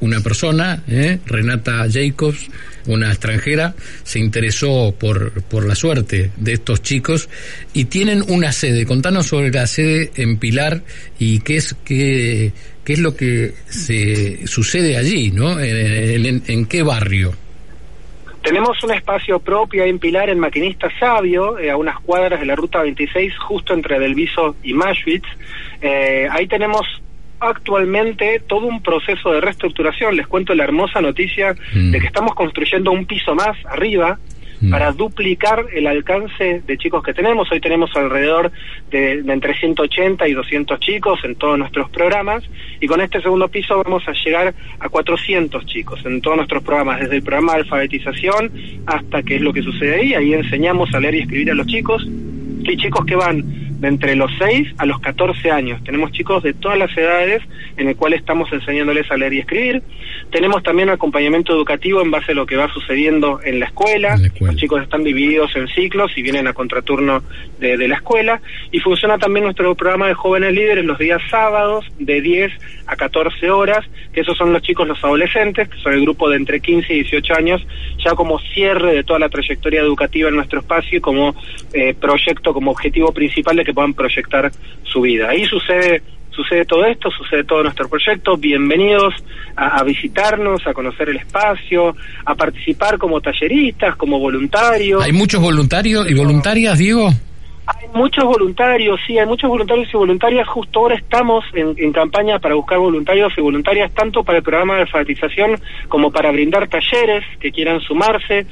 una 0.00 0.20
persona, 0.20 0.82
eh, 0.88 1.18
Renata 1.26 1.86
Jacobs, 1.90 2.48
una 2.88 3.08
extranjera, 3.08 3.74
se 4.02 4.18
interesó 4.18 4.94
por, 4.98 5.42
por 5.42 5.66
la 5.66 5.74
suerte 5.74 6.30
de 6.36 6.52
estos 6.52 6.82
chicos 6.82 7.28
y 7.72 7.86
tienen 7.86 8.24
una 8.28 8.52
sede. 8.52 8.86
Contanos 8.86 9.26
sobre 9.26 9.50
la 9.50 9.66
sede 9.66 10.10
en 10.16 10.38
Pilar 10.38 10.82
y 11.18 11.40
qué 11.40 11.56
es, 11.56 11.74
qué, 11.84 12.52
qué 12.84 12.92
es 12.94 12.98
lo 12.98 13.14
que 13.14 13.52
se 13.66 14.46
sucede 14.46 14.96
allí, 14.96 15.30
¿no? 15.30 15.60
¿En, 15.60 16.66
qué 16.66 16.82
barrio? 16.82 17.32
Tenemos 18.42 18.82
un 18.82 18.92
espacio 18.92 19.40
propio 19.40 19.84
en 19.84 19.98
Pilar, 19.98 20.30
en 20.30 20.38
Maquinista 20.38 20.88
Sabio, 20.98 21.58
eh, 21.58 21.70
a 21.70 21.76
unas 21.76 22.00
cuadras 22.00 22.40
de 22.40 22.46
la 22.46 22.56
ruta 22.56 22.80
26, 22.80 23.36
justo 23.38 23.74
entre 23.74 23.98
Delviso 23.98 24.56
y 24.62 24.72
Maschwitz. 24.72 25.26
Eh, 25.82 26.26
ahí 26.30 26.46
tenemos 26.46 26.86
actualmente 27.40 28.42
todo 28.46 28.66
un 28.66 28.82
proceso 28.82 29.32
de 29.32 29.40
reestructuración. 29.40 30.16
Les 30.16 30.26
cuento 30.26 30.54
la 30.54 30.64
hermosa 30.64 31.00
noticia 31.00 31.54
mm. 31.74 31.90
de 31.90 32.00
que 32.00 32.06
estamos 32.06 32.34
construyendo 32.34 32.90
un 32.90 33.06
piso 33.06 33.34
más 33.34 33.56
arriba 33.66 34.18
mm. 34.60 34.70
para 34.70 34.92
duplicar 34.92 35.66
el 35.72 35.86
alcance 35.86 36.62
de 36.66 36.78
chicos 36.78 37.02
que 37.02 37.14
tenemos. 37.14 37.50
Hoy 37.50 37.60
tenemos 37.60 37.94
alrededor 37.94 38.50
de, 38.90 39.18
entre 39.18 39.58
180 39.58 40.28
y 40.28 40.32
200 40.32 40.80
chicos 40.80 41.20
en 41.24 41.36
todos 41.36 41.58
nuestros 41.58 41.90
programas 41.90 42.44
y 42.80 42.86
con 42.86 43.00
este 43.00 43.20
segundo 43.20 43.48
piso 43.48 43.82
vamos 43.82 44.06
a 44.08 44.12
llegar 44.12 44.54
a 44.80 44.88
400 44.88 45.66
chicos 45.66 46.04
en 46.04 46.20
todos 46.20 46.36
nuestros 46.36 46.62
programas, 46.62 47.00
desde 47.00 47.16
el 47.16 47.22
programa 47.22 47.54
de 47.54 47.60
alfabetización 47.60 48.52
hasta 48.86 49.22
qué 49.22 49.36
es 49.36 49.40
lo 49.40 49.52
que 49.52 49.62
sucede 49.62 50.00
ahí. 50.00 50.14
Ahí 50.14 50.34
enseñamos 50.34 50.92
a 50.94 51.00
leer 51.00 51.14
y 51.14 51.20
escribir 51.20 51.50
a 51.50 51.54
los 51.54 51.66
chicos 51.66 52.06
y 52.64 52.76
chicos 52.76 53.06
que 53.06 53.16
van 53.16 53.68
de 53.78 53.88
entre 53.88 54.16
los 54.16 54.30
6 54.38 54.74
a 54.78 54.86
los 54.86 55.00
14 55.00 55.50
años. 55.50 55.82
Tenemos 55.84 56.12
chicos 56.12 56.42
de 56.42 56.52
todas 56.52 56.78
las 56.78 56.96
edades 56.96 57.42
en 57.76 57.88
el 57.88 57.96
cual 57.96 58.12
estamos 58.12 58.52
enseñándoles 58.52 59.10
a 59.10 59.16
leer 59.16 59.34
y 59.34 59.38
escribir. 59.40 59.82
Tenemos 60.30 60.62
también 60.62 60.90
acompañamiento 60.90 61.54
educativo 61.54 62.02
en 62.02 62.10
base 62.10 62.32
a 62.32 62.34
lo 62.34 62.46
que 62.46 62.56
va 62.56 62.72
sucediendo 62.72 63.40
en 63.42 63.60
la 63.60 63.66
escuela. 63.66 64.16
Los 64.40 64.56
chicos 64.56 64.82
están 64.82 65.04
divididos 65.04 65.54
en 65.56 65.68
ciclos 65.68 66.10
y 66.16 66.22
vienen 66.22 66.48
a 66.48 66.52
contraturno 66.52 67.22
de, 67.58 67.76
de 67.76 67.88
la 67.88 67.96
escuela. 67.96 68.40
Y 68.72 68.80
funciona 68.80 69.18
también 69.18 69.44
nuestro 69.44 69.74
programa 69.74 70.08
de 70.08 70.14
jóvenes 70.14 70.52
líderes 70.52 70.84
los 70.84 70.98
días 70.98 71.22
sábados 71.30 71.86
de 71.98 72.20
10 72.20 72.52
a 72.86 72.96
14 72.96 73.50
horas, 73.50 73.84
que 74.12 74.22
esos 74.22 74.36
son 74.36 74.52
los 74.52 74.62
chicos, 74.62 74.88
los 74.88 75.02
adolescentes, 75.04 75.68
que 75.68 75.78
son 75.78 75.92
el 75.92 76.00
grupo 76.00 76.28
de 76.28 76.36
entre 76.36 76.60
15 76.60 76.92
y 76.92 77.02
18 77.02 77.34
años, 77.34 77.66
ya 78.04 78.14
como 78.14 78.38
cierre 78.38 78.94
de 78.94 79.04
toda 79.04 79.18
la 79.18 79.28
trayectoria 79.28 79.80
educativa 79.80 80.28
en 80.28 80.36
nuestro 80.36 80.60
espacio 80.60 80.98
y 80.98 81.00
como 81.00 81.34
eh, 81.72 81.94
proyecto, 81.94 82.52
como 82.54 82.70
objetivo 82.70 83.12
principal 83.12 83.56
de 83.56 83.64
que 83.68 83.74
puedan 83.74 83.92
proyectar 83.92 84.50
su 84.82 85.02
vida. 85.02 85.28
Ahí 85.28 85.44
sucede 85.44 86.02
sucede 86.30 86.64
todo 86.64 86.86
esto, 86.86 87.10
sucede 87.10 87.44
todo 87.44 87.62
nuestro 87.64 87.88
proyecto. 87.88 88.36
Bienvenidos 88.36 89.12
a, 89.56 89.82
visitarnos, 89.82 90.64
a 90.66 90.72
conocer 90.72 91.08
el 91.08 91.16
espacio, 91.16 91.94
a 92.24 92.34
participar 92.34 92.96
como 92.96 93.20
talleristas, 93.20 93.96
como 93.96 94.18
voluntarios. 94.20 95.02
¿Hay 95.02 95.12
muchos 95.12 95.42
voluntarios 95.42 96.08
y 96.08 96.14
voluntarias, 96.14 96.78
Diego? 96.78 97.10
Muchos 97.94 98.24
voluntarios, 98.24 99.00
sí, 99.06 99.18
hay 99.18 99.26
muchos 99.26 99.48
voluntarios 99.48 99.88
y 99.92 99.96
voluntarias. 99.96 100.46
Justo 100.48 100.80
ahora 100.80 100.94
estamos 100.96 101.44
en, 101.54 101.92
campaña 101.92 102.38
para 102.38 102.54
buscar 102.54 102.78
voluntarios 102.78 103.32
y 103.36 103.40
voluntarias 103.40 103.92
tanto 103.92 104.22
para 104.22 104.38
el 104.38 104.44
programa 104.44 104.76
de 104.76 104.82
alfabetización 104.82 105.58
como 105.88 106.10
para 106.10 106.30
brindar 106.30 106.68
talleres 106.68 107.24
que 107.40 107.50
quieran 107.50 107.80
sumarse. 107.80 108.46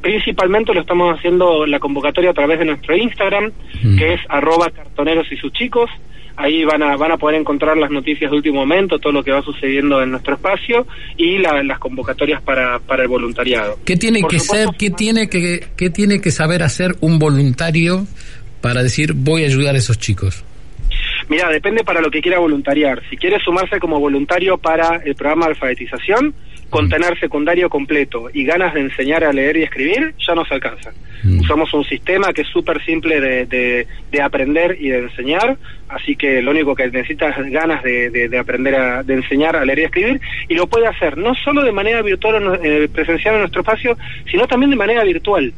principalmente 0.00 0.74
lo 0.74 0.80
estamos 0.80 1.16
haciendo 1.16 1.66
la 1.66 1.78
convocatoria 1.78 2.30
a 2.30 2.34
través 2.34 2.58
de 2.58 2.64
nuestro 2.64 2.96
Instagram, 2.96 3.52
mm. 3.82 3.96
que 3.96 4.14
es 4.14 4.20
arroba 4.28 4.70
cartoneros 4.70 5.30
y 5.30 5.36
sus 5.36 5.52
chicos. 5.52 5.90
Ahí 6.36 6.64
van 6.64 6.82
a, 6.82 6.96
van 6.96 7.12
a 7.12 7.18
poder 7.18 7.38
encontrar 7.38 7.76
las 7.76 7.90
noticias 7.90 8.30
de 8.30 8.36
último 8.36 8.60
momento, 8.60 8.98
todo 8.98 9.12
lo 9.12 9.22
que 9.22 9.30
va 9.30 9.42
sucediendo 9.42 10.02
en 10.02 10.12
nuestro 10.12 10.34
espacio 10.34 10.86
y 11.16 11.38
las 11.38 11.78
convocatorias 11.78 12.40
para, 12.40 12.78
para 12.78 13.02
el 13.02 13.08
voluntariado. 13.08 13.78
¿Qué 13.84 13.96
tiene 13.96 14.22
que 14.22 14.38
ser, 14.38 14.68
qué 14.78 14.90
tiene 14.90 15.28
que, 15.28 15.66
qué 15.76 15.90
tiene 15.90 16.20
que 16.20 16.30
saber 16.30 16.62
hacer 16.62 16.96
un 17.00 17.18
voluntario 17.18 18.06
para 18.62 18.82
decir 18.82 19.12
voy 19.12 19.42
a 19.42 19.46
ayudar 19.46 19.74
a 19.74 19.78
esos 19.78 19.98
chicos? 19.98 20.44
Mira, 21.28 21.50
depende 21.50 21.84
para 21.84 22.00
lo 22.00 22.10
que 22.10 22.20
quiera 22.20 22.38
voluntariar. 22.38 23.02
Si 23.10 23.16
quiere 23.16 23.38
sumarse 23.40 23.78
como 23.78 24.00
voluntario 24.00 24.58
para 24.58 24.96
el 25.04 25.14
programa 25.14 25.46
de 25.46 25.52
alfabetización, 25.52 26.34
con 26.72 26.88
tener 26.88 27.20
secundario 27.20 27.68
completo 27.68 28.30
y 28.32 28.44
ganas 28.44 28.72
de 28.72 28.80
enseñar 28.80 29.24
a 29.24 29.32
leer 29.32 29.58
y 29.58 29.62
escribir, 29.62 30.14
ya 30.26 30.34
nos 30.34 30.50
alcanza. 30.50 30.90
Mm. 31.22 31.40
Usamos 31.40 31.72
un 31.74 31.84
sistema 31.84 32.32
que 32.32 32.42
es 32.42 32.48
súper 32.48 32.82
simple 32.82 33.20
de, 33.20 33.86
de, 34.10 34.22
aprender 34.22 34.78
y 34.80 34.88
de 34.88 35.00
enseñar, 35.00 35.58
así 35.90 36.16
que 36.16 36.40
lo 36.40 36.50
único 36.50 36.74
que 36.74 36.88
necesita 36.88 37.28
es 37.28 37.52
ganas 37.52 37.82
de, 37.82 38.08
de, 38.08 38.38
aprender 38.38 38.74
a 38.74 39.02
de 39.02 39.14
enseñar 39.14 39.54
a 39.54 39.66
leer 39.66 39.80
y 39.80 39.84
escribir, 39.84 40.20
y 40.48 40.54
lo 40.54 40.66
puede 40.66 40.86
hacer 40.86 41.18
no 41.18 41.34
solo 41.34 41.62
de 41.62 41.72
manera 41.72 42.00
virtual 42.00 42.58
eh, 42.64 42.88
presencial 42.90 43.34
en 43.34 43.40
nuestro 43.42 43.60
espacio, 43.60 43.98
sino 44.30 44.46
también 44.46 44.70
de 44.70 44.76
manera 44.76 45.04
virtual 45.04 45.52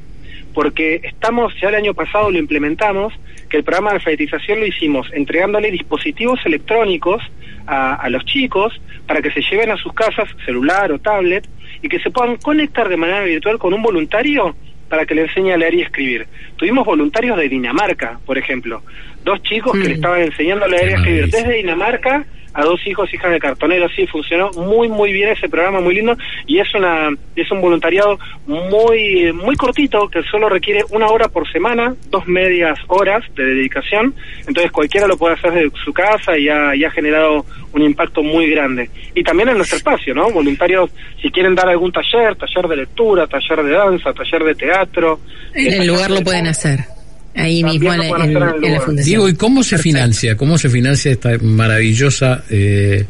porque 0.54 1.00
estamos, 1.02 1.52
ya 1.60 1.68
el 1.68 1.74
año 1.74 1.92
pasado 1.94 2.30
lo 2.30 2.38
implementamos, 2.38 3.12
que 3.50 3.58
el 3.58 3.64
programa 3.64 3.90
de 3.90 3.96
alfabetización 3.96 4.60
lo 4.60 4.66
hicimos 4.66 5.08
entregándole 5.12 5.70
dispositivos 5.70 6.40
electrónicos 6.46 7.22
a, 7.66 8.08
los 8.10 8.24
chicos 8.24 8.80
para 9.06 9.20
que 9.20 9.30
se 9.30 9.40
lleven 9.40 9.70
a 9.70 9.76
sus 9.76 9.92
casas 9.92 10.28
celular 10.44 10.92
o 10.92 10.98
tablet 10.98 11.46
y 11.82 11.88
que 11.88 11.98
se 11.98 12.10
puedan 12.10 12.36
conectar 12.36 12.88
de 12.88 12.96
manera 12.96 13.22
virtual 13.22 13.58
con 13.58 13.74
un 13.74 13.82
voluntario 13.82 14.54
para 14.88 15.06
que 15.06 15.14
le 15.14 15.22
enseñe 15.22 15.52
a 15.52 15.56
leer 15.56 15.74
y 15.74 15.82
escribir. 15.82 16.26
Tuvimos 16.56 16.84
voluntarios 16.84 17.36
de 17.38 17.48
Dinamarca, 17.48 18.20
por 18.24 18.38
ejemplo, 18.38 18.82
dos 19.24 19.42
chicos 19.42 19.72
que 19.72 19.84
le 19.84 19.88
mm. 19.88 19.96
estaban 19.96 20.22
enseñando 20.22 20.66
a 20.66 20.68
leer 20.68 20.90
y 20.90 20.94
escribir 20.94 21.30
desde 21.30 21.52
Dinamarca 21.54 22.24
a 22.54 22.62
dos 22.62 22.80
hijos, 22.86 23.12
hijas 23.12 23.32
de 23.32 23.38
cartoneros, 23.38 23.92
sí, 23.94 24.06
funcionó 24.06 24.50
muy, 24.52 24.88
muy 24.88 25.12
bien 25.12 25.30
ese 25.30 25.48
programa, 25.48 25.80
muy 25.80 25.96
lindo, 25.96 26.16
y 26.46 26.58
es 26.58 26.74
una 26.74 27.10
es 27.36 27.50
un 27.50 27.60
voluntariado 27.60 28.18
muy 28.46 29.32
muy 29.32 29.56
cortito, 29.56 30.08
que 30.08 30.22
solo 30.22 30.48
requiere 30.48 30.82
una 30.90 31.08
hora 31.08 31.28
por 31.28 31.50
semana, 31.50 31.94
dos 32.10 32.26
medias 32.26 32.78
horas 32.88 33.24
de 33.34 33.44
dedicación, 33.44 34.14
entonces 34.46 34.70
cualquiera 34.70 35.06
lo 35.06 35.16
puede 35.16 35.34
hacer 35.34 35.52
desde 35.52 35.72
su 35.84 35.92
casa 35.92 36.38
y 36.38 36.48
ha, 36.48 36.70
ha 36.70 36.90
generado 36.90 37.44
un 37.72 37.82
impacto 37.82 38.22
muy 38.22 38.48
grande. 38.50 38.88
Y 39.14 39.22
también 39.22 39.48
en 39.48 39.56
nuestro 39.56 39.78
espacio, 39.78 40.14
¿no? 40.14 40.30
Voluntarios, 40.30 40.90
si 41.20 41.30
quieren 41.30 41.54
dar 41.54 41.68
algún 41.68 41.90
taller, 41.92 42.36
taller 42.36 42.68
de 42.68 42.76
lectura, 42.76 43.26
taller 43.26 43.64
de 43.64 43.72
danza, 43.72 44.12
taller 44.12 44.44
de 44.44 44.54
teatro. 44.54 45.20
En 45.54 45.82
el 45.82 45.86
lugar 45.88 46.10
lo 46.10 46.22
pueden 46.22 46.46
hacer. 46.46 46.93
Ahí 47.36 47.64
mismo 47.64 47.92
en, 47.92 47.98
la 48.00 48.80
fundación. 48.80 48.96
Diego, 48.96 49.28
¿y 49.28 49.34
cómo 49.34 49.62
se 49.62 49.76
financia? 49.76 50.36
¿Cómo 50.36 50.56
se 50.56 50.68
financia 50.68 51.10
esta 51.10 51.30
maravillosa? 51.42 52.44
Eh, 52.48 53.04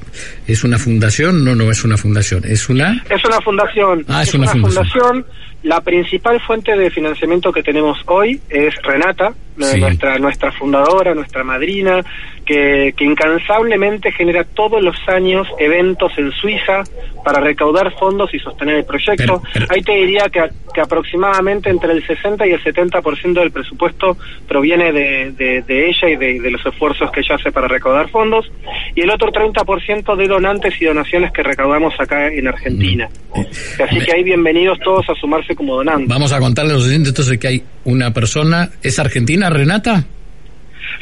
¿Es 0.46 0.64
una 0.64 0.78
fundación? 0.78 1.44
No, 1.44 1.54
no 1.54 1.70
es 1.70 1.84
una 1.84 1.96
fundación. 1.96 2.42
¿Es 2.46 2.68
una? 2.68 3.02
Es 3.10 3.24
una 3.24 3.40
fundación. 3.42 4.04
Ah, 4.08 4.22
es, 4.22 4.34
una, 4.34 4.48
fundación. 4.48 5.26
La 5.62 5.80
principal 5.80 6.40
fuente 6.40 6.76
de 6.76 6.90
financiamiento 6.90 7.52
que 7.52 7.62
tenemos 7.62 7.98
hoy 8.06 8.40
es 8.48 8.74
Renata, 8.82 9.34
nuestra, 9.56 10.18
nuestra 10.18 10.52
fundadora, 10.52 11.14
nuestra 11.14 11.44
madrina, 11.44 12.04
que, 12.44 12.92
que, 12.96 13.04
incansablemente 13.04 14.12
genera 14.12 14.44
todos 14.44 14.82
los 14.82 14.96
años 15.08 15.46
eventos 15.58 16.12
en 16.18 16.30
Suiza 16.32 16.82
para 17.24 17.40
recaudar 17.40 17.90
fondos 17.98 18.32
y 18.34 18.38
sostener 18.38 18.76
el 18.76 18.84
proyecto. 18.84 19.42
Ahí 19.70 19.80
te 19.82 19.92
diría 19.92 20.28
que, 20.30 20.42
que, 20.74 20.80
aproximadamente 20.80 21.70
entre 21.70 21.92
el 21.92 22.06
60 22.06 22.46
y 22.46 22.50
el 22.50 22.62
70% 22.62 23.32
del 23.32 23.50
presupuesto 23.50 24.18
proviene 24.46 24.92
de, 24.92 25.32
de, 25.32 25.88
ella 25.88 26.08
y 26.08 26.16
de, 26.16 26.40
de, 26.40 26.50
los 26.50 26.64
esfuerzos 26.66 27.10
que 27.10 27.20
ella 27.20 27.36
hace 27.36 27.50
para 27.50 27.66
recaudar 27.66 28.10
fondos, 28.10 28.50
y 28.94 29.00
el 29.00 29.10
otro 29.10 29.32
30% 29.32 30.16
de 30.16 30.28
donantes 30.28 30.74
y 30.80 30.84
donaciones 30.84 31.32
que 31.32 31.42
recaudamos 31.42 31.94
acá 31.98 32.28
en 32.28 32.46
Argentina. 32.46 33.08
Mm. 33.34 33.82
Así 33.82 34.00
que 34.00 34.12
ahí 34.12 34.22
bienvenidos 34.22 34.78
todos 34.80 35.08
a 35.08 35.14
sumarse 35.14 35.54
como 35.54 35.76
donantes. 35.76 36.08
Vamos 36.08 36.32
a 36.32 36.40
contarle 36.40 36.72
a 36.72 36.74
los 36.74 36.86
oyentes 36.86 37.08
entonces 37.08 37.38
que 37.38 37.48
hay 37.48 37.62
una 37.84 38.12
persona, 38.12 38.70
¿es 38.82 38.98
argentina 38.98 39.50
Renata? 39.50 40.04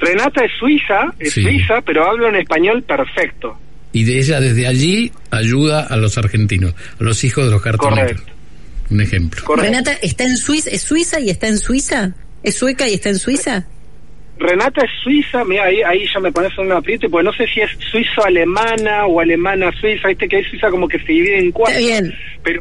Renata 0.00 0.44
es 0.44 0.52
suiza, 0.58 1.14
es 1.18 1.32
suiza, 1.34 1.80
pero 1.84 2.08
habla 2.08 2.28
en 2.28 2.36
español 2.36 2.82
perfecto. 2.82 3.58
Y 3.92 4.04
de 4.04 4.18
ella 4.18 4.40
desde 4.40 4.66
allí 4.66 5.12
ayuda 5.30 5.82
a 5.82 5.96
los 5.96 6.18
argentinos, 6.18 6.74
a 6.98 7.04
los 7.04 7.22
hijos 7.24 7.44
de 7.44 7.50
los 7.50 7.62
cartoneros. 7.62 8.22
Un 8.90 9.00
ejemplo. 9.00 9.56
Renata 9.56 9.92
está 10.02 10.24
en 10.24 10.36
Suiza, 10.36 10.70
es 10.70 10.82
suiza 10.82 11.20
y 11.20 11.30
está 11.30 11.48
en 11.48 11.58
Suiza. 11.58 12.12
¿Es 12.42 12.56
sueca 12.56 12.88
y 12.88 12.94
está 12.94 13.08
en 13.08 13.18
Suiza? 13.18 13.66
Renata 14.42 14.84
es 14.84 14.90
suiza, 15.02 15.44
mira, 15.44 15.64
ahí, 15.64 15.82
ahí 15.82 16.04
ya 16.12 16.20
me 16.20 16.32
pones 16.32 16.56
un 16.58 16.72
aprieto, 16.72 17.08
porque 17.08 17.24
no 17.24 17.32
sé 17.32 17.46
si 17.46 17.60
es 17.60 17.70
suizo-alemana 17.90 19.06
o 19.06 19.20
alemana-suiza, 19.20 20.08
viste 20.08 20.28
que 20.28 20.40
es 20.40 20.48
suiza 20.48 20.70
como 20.70 20.88
que 20.88 20.98
se 20.98 21.12
divide 21.12 21.38
en 21.38 21.52
cuatro. 21.52 21.78
bien. 21.78 22.14
Pero, 22.42 22.60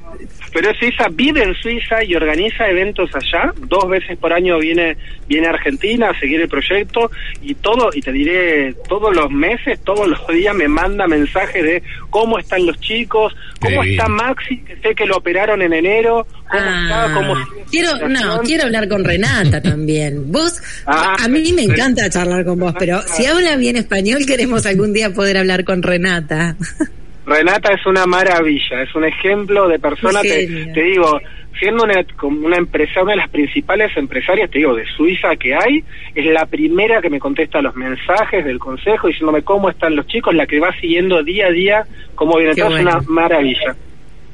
pero 0.54 0.70
es 0.70 0.78
suiza, 0.78 1.08
vive 1.12 1.44
en 1.44 1.56
Suiza 1.56 2.04
y 2.04 2.14
organiza 2.14 2.68
eventos 2.68 3.10
allá, 3.16 3.52
dos 3.68 3.90
veces 3.90 4.18
por 4.18 4.32
año 4.32 4.60
viene, 4.60 4.96
viene 5.28 5.48
a 5.48 5.52
Argentina 5.52 6.10
a 6.10 6.20
seguir 6.20 6.42
el 6.42 6.48
proyecto 6.48 7.10
y 7.42 7.56
todo, 7.56 7.90
y 7.94 8.02
te 8.02 8.12
diré, 8.12 8.76
todos 8.88 9.16
los 9.16 9.32
meses, 9.32 9.80
todos 9.84 10.08
los 10.08 10.28
días 10.28 10.54
me 10.54 10.68
manda 10.68 11.08
mensajes 11.08 11.64
de 11.64 11.82
cómo 12.10 12.38
están 12.38 12.66
los 12.66 12.80
chicos, 12.80 13.34
cómo 13.60 13.84
está 13.84 14.08
Maxi, 14.08 14.58
que 14.60 14.76
sé 14.78 14.94
que 14.94 15.06
lo 15.06 15.18
operaron 15.18 15.62
en 15.62 15.74
enero, 15.74 16.28
cómo 16.50 16.64
está, 16.64 17.06
ah, 17.06 17.14
cómo... 17.14 17.36
Quiero, 17.72 18.08
no, 18.08 18.42
quiero 18.42 18.66
hablar 18.66 18.88
con 18.88 19.04
Renata 19.04 19.62
también. 19.62 20.32
Vos, 20.32 20.62
ah, 20.86 21.16
a 21.20 21.28
mí 21.28 21.54
me 21.54 21.64
encanta 21.74 22.10
charlar 22.10 22.46
con 22.46 22.60
vos, 22.60 22.74
pero 22.78 23.01
si 23.01 23.25
habla 23.25 23.56
bien 23.56 23.75
español, 23.75 24.25
queremos 24.25 24.66
algún 24.66 24.94
día 24.94 25.12
poder 25.12 25.38
hablar 25.38 25.63
con 25.63 25.82
Renata. 25.84 26.56
Renata 27.25 27.74
es 27.74 27.86
una 27.86 28.06
maravilla, 28.06 28.82
es 28.82 28.94
un 28.96 29.06
ejemplo 29.06 29.68
de 29.68 29.80
persona, 29.80 30.22
te, 30.22 30.48
digo, 30.48 31.20
siendo 31.60 31.84
una, 31.84 32.04
una 32.24 32.58
empresa, 32.58 33.04
una 33.04 33.12
de 33.12 33.18
las 33.18 33.30
principales 33.30 33.96
empresarias, 33.96 34.50
te 34.50 34.58
digo, 34.58 34.75
de 34.75 34.86
Suiza 34.98 35.36
que 35.36 35.54
hay, 35.54 35.84
es 36.16 36.25
la 36.25 36.46
primera 36.46 37.00
que 37.01 37.10
me 37.10 37.20
contesta 37.20 37.62
los 37.62 37.75
mensajes 37.75 38.44
del 38.44 38.58
consejo 38.60 39.08
diciéndome 39.08 39.44
cómo 39.44 39.70
están 39.70 39.96
los 39.96 40.08
chicos, 40.08 40.34
la 40.34 40.48
que 40.48 40.60
va 40.60 40.75
siguiendo 40.80 41.24
día 41.24 41.48
a 41.48 41.51
día 41.51 41.84
cómo 42.16 42.38
viene 42.38 42.56
todo, 42.56 42.75
es 42.75 42.82
una 42.82 43.00
maravilla. 43.08 43.75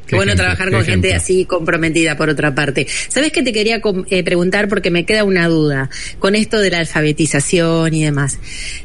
Qué, 0.07 0.15
bueno 0.15 0.35
trabajar 0.35 0.71
con 0.71 0.83
gente 0.83 1.13
así 1.13 1.45
comprometida, 1.45 2.15
por 2.15 2.29
otra 2.29 2.55
parte. 2.55 2.87
¿Sabes 3.09 3.31
qué 3.31 3.43
te 3.43 3.51
quería 3.51 3.81
eh, 4.09 4.23
preguntar? 4.23 4.67
Porque 4.69 4.89
me 4.89 5.05
queda 5.05 5.23
una 5.23 5.47
duda 5.47 5.89
con 6.19 6.35
esto 6.35 6.59
de 6.59 6.71
la 6.71 6.79
alfabetización 6.79 7.93
y 7.93 8.03
demás. 8.03 8.39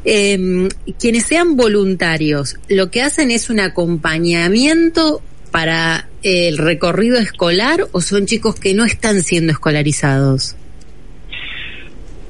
Eh, 0.04 0.68
quienes 0.98 1.24
sean 1.24 1.56
voluntarios, 1.56 2.56
¿lo 2.68 2.90
que 2.90 3.02
hacen 3.02 3.30
es 3.30 3.50
un 3.50 3.60
acompañamiento 3.60 5.22
para 5.52 6.08
el 6.22 6.58
recorrido 6.58 7.18
escolar 7.18 7.86
o 7.92 8.00
son 8.00 8.26
chicos 8.26 8.58
que 8.58 8.74
no 8.74 8.84
están 8.84 9.22
siendo 9.22 9.52
escolarizados? 9.52 10.56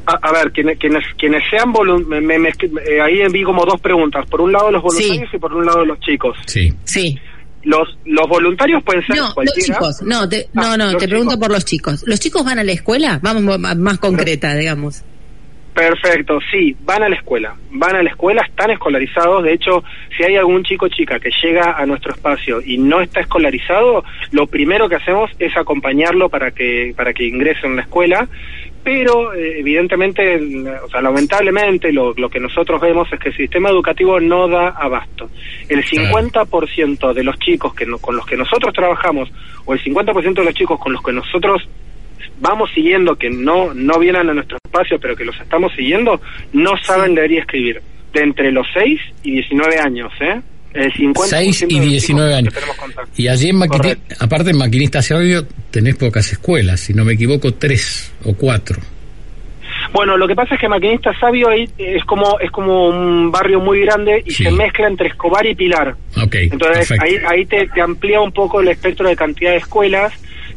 A, 0.05 0.33
ver, 0.33 0.51
quienes, 0.51 0.79
quienes, 0.79 1.05
quienes 1.17 1.43
sean 1.49 1.73
voluntarios, 1.73 2.59
ahí 3.03 3.23
vi 3.31 3.45
como 3.45 3.65
dos 3.65 3.81
preguntas. 3.81 4.27
Por 4.29 4.41
un 4.41 4.53
lado 4.53 4.71
los 4.71 4.83
voluntarios 4.83 5.33
y 5.33 5.39
por 5.39 5.55
un 5.55 5.65
lado 5.65 5.85
los 5.85 5.99
chicos. 6.01 6.37
Sí. 6.47 6.75
Sí. 6.85 7.19
Los, 7.65 7.97
los 8.05 8.29
voluntarios 8.29 8.83
pueden 8.83 9.07
ser 9.07 9.17
no, 9.17 9.33
Los 9.37 9.55
chicos, 9.55 10.03
no, 10.03 10.29
te, 10.29 10.49
no, 10.53 10.73
ah, 10.73 10.77
no, 10.77 10.97
te 10.97 11.07
pregunto 11.07 11.39
por 11.39 11.51
los 11.51 11.65
chicos. 11.65 12.03
¿Los 12.07 12.19
chicos 12.19 12.45
van 12.45 12.59
a 12.59 12.65
la 12.65 12.73
escuela? 12.73 13.21
Vamos 13.23 13.59
más 13.59 13.99
concreta, 13.99 14.55
digamos. 14.55 15.05
Perfecto, 15.75 16.39
sí, 16.51 16.77
van 16.85 17.03
a 17.03 17.09
la 17.09 17.17
escuela, 17.17 17.57
van 17.71 17.97
a 17.97 18.03
la 18.03 18.11
escuela, 18.11 18.43
están 18.43 18.71
escolarizados, 18.71 19.43
de 19.43 19.55
hecho, 19.55 19.83
si 20.15 20.23
hay 20.23 20.37
algún 20.37 20.63
chico 20.65 20.85
o 20.85 20.89
chica 20.89 21.19
que 21.19 21.31
llega 21.43 21.79
a 21.79 21.87
nuestro 21.87 22.13
espacio 22.13 22.61
y 22.61 22.77
no 22.77 23.01
está 23.01 23.21
escolarizado, 23.21 24.05
lo 24.33 24.47
primero 24.47 24.87
que 24.91 24.97
hacemos 24.97 25.31
es 25.39 25.57
acompañarlo 25.57 26.29
para 26.29 26.51
que 26.51 26.93
para 26.95 27.15
que 27.15 27.27
ingrese 27.27 27.67
en 27.67 27.77
la 27.77 27.83
escuela, 27.83 28.29
pero 28.85 29.33
eh, 29.33 29.61
evidentemente, 29.61 30.37
o 30.83 30.89
sea, 30.89 31.01
lamentablemente 31.01 31.93
lo, 31.93 32.13
lo 32.15 32.29
que 32.29 32.41
nosotros 32.41 32.81
vemos 32.81 33.13
es 33.13 33.21
que 33.21 33.29
el 33.29 33.37
sistema 33.37 33.71
educativo 33.71 34.19
no 34.19 34.49
da 34.49 34.69
abasto. 34.71 35.31
El 35.69 35.85
50% 35.85 37.13
de 37.13 37.25
los 37.25 37.39
chicos 37.39 37.75
que 37.75 37.87
con 38.01 38.17
los 38.17 38.27
que 38.27 38.37
nosotros 38.37 38.73
trabajamos 38.75 39.31
o 39.65 39.75
el 39.75 39.83
50% 39.83 40.35
de 40.35 40.45
los 40.45 40.55
chicos 40.55 40.81
con 40.81 40.93
los 40.93 41.03
que 41.03 41.13
nosotros 41.13 41.63
vamos 42.41 42.71
siguiendo, 42.75 43.17
que 43.17 43.31
no, 43.31 43.73
no 43.73 43.99
vienen 43.99 44.29
a 44.29 44.35
nuestro 44.35 44.59
espacio, 44.65 44.99
pero 44.99 45.15
que 45.15 45.25
los 45.25 45.39
estamos 45.41 45.73
siguiendo, 45.75 46.21
no 46.53 46.77
saben 46.83 47.15
leer 47.15 47.33
y 47.33 47.39
escribir. 47.39 47.83
De 48.13 48.23
entre 48.23 48.53
los 48.53 48.67
6 48.75 49.01
y 49.23 49.33
19 49.33 49.79
años, 49.79 50.13
¿eh? 50.21 50.43
El 50.75 50.93
6 51.15 51.67
y 51.69 51.81
19 51.81 52.35
años. 52.35 52.55
Y 53.17 53.29
allí 53.29 53.51
en 53.51 53.57
maquinista, 53.57 54.15
aparte 54.21 54.51
en 54.51 54.59
maquinista 54.59 55.01
audio, 55.11 55.47
tenés 55.71 55.97
pocas 55.97 56.31
escuelas, 56.33 56.81
si 56.81 56.95
no 56.95 57.05
me 57.05 57.15
equivoco, 57.15 57.53
tres 57.55 58.13
o 58.25 58.35
cuatro. 58.35 58.81
Bueno, 59.93 60.17
lo 60.17 60.27
que 60.27 60.35
pasa 60.35 60.55
es 60.55 60.61
que 60.61 60.69
Maquinista 60.69 61.13
Sabio 61.19 61.49
ahí 61.49 61.69
es 61.77 62.05
como 62.05 62.39
es 62.41 62.51
como 62.51 62.89
un 62.89 63.31
barrio 63.31 63.61
muy 63.61 63.81
grande 63.81 64.23
y 64.25 64.31
se 64.31 64.51
mezcla 64.51 64.87
entre 64.87 65.09
Escobar 65.09 65.45
y 65.45 65.55
Pilar. 65.55 65.95
Okay, 66.25 66.49
Entonces 66.51 66.91
ahí, 66.93 67.17
ahí 67.27 67.45
te, 67.45 67.67
te, 67.69 67.81
amplía 67.81 68.21
un 68.21 68.33
poco 68.33 68.61
el 68.61 68.69
espectro 68.69 69.09
de 69.09 69.17
cantidad 69.17 69.51
de 69.51 69.59
escuelas 69.59 70.13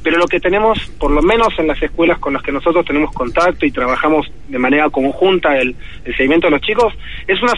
pero 0.05 0.19
lo 0.19 0.27
que 0.27 0.39
tenemos, 0.39 0.77
por 0.99 1.09
lo 1.09 1.23
menos 1.23 1.47
en 1.57 1.65
las 1.65 1.81
escuelas 1.81 2.19
con 2.19 2.33
las 2.33 2.43
que 2.43 2.51
nosotros 2.51 2.85
tenemos 2.85 3.11
contacto 3.11 3.65
y 3.65 3.71
trabajamos 3.71 4.27
de 4.47 4.59
manera 4.59 4.87
conjunta 4.91 5.57
el, 5.57 5.75
seguimiento 6.15 6.45
de 6.45 6.51
los 6.51 6.61
chicos, 6.61 6.93
es 7.27 7.41
una 7.41 7.53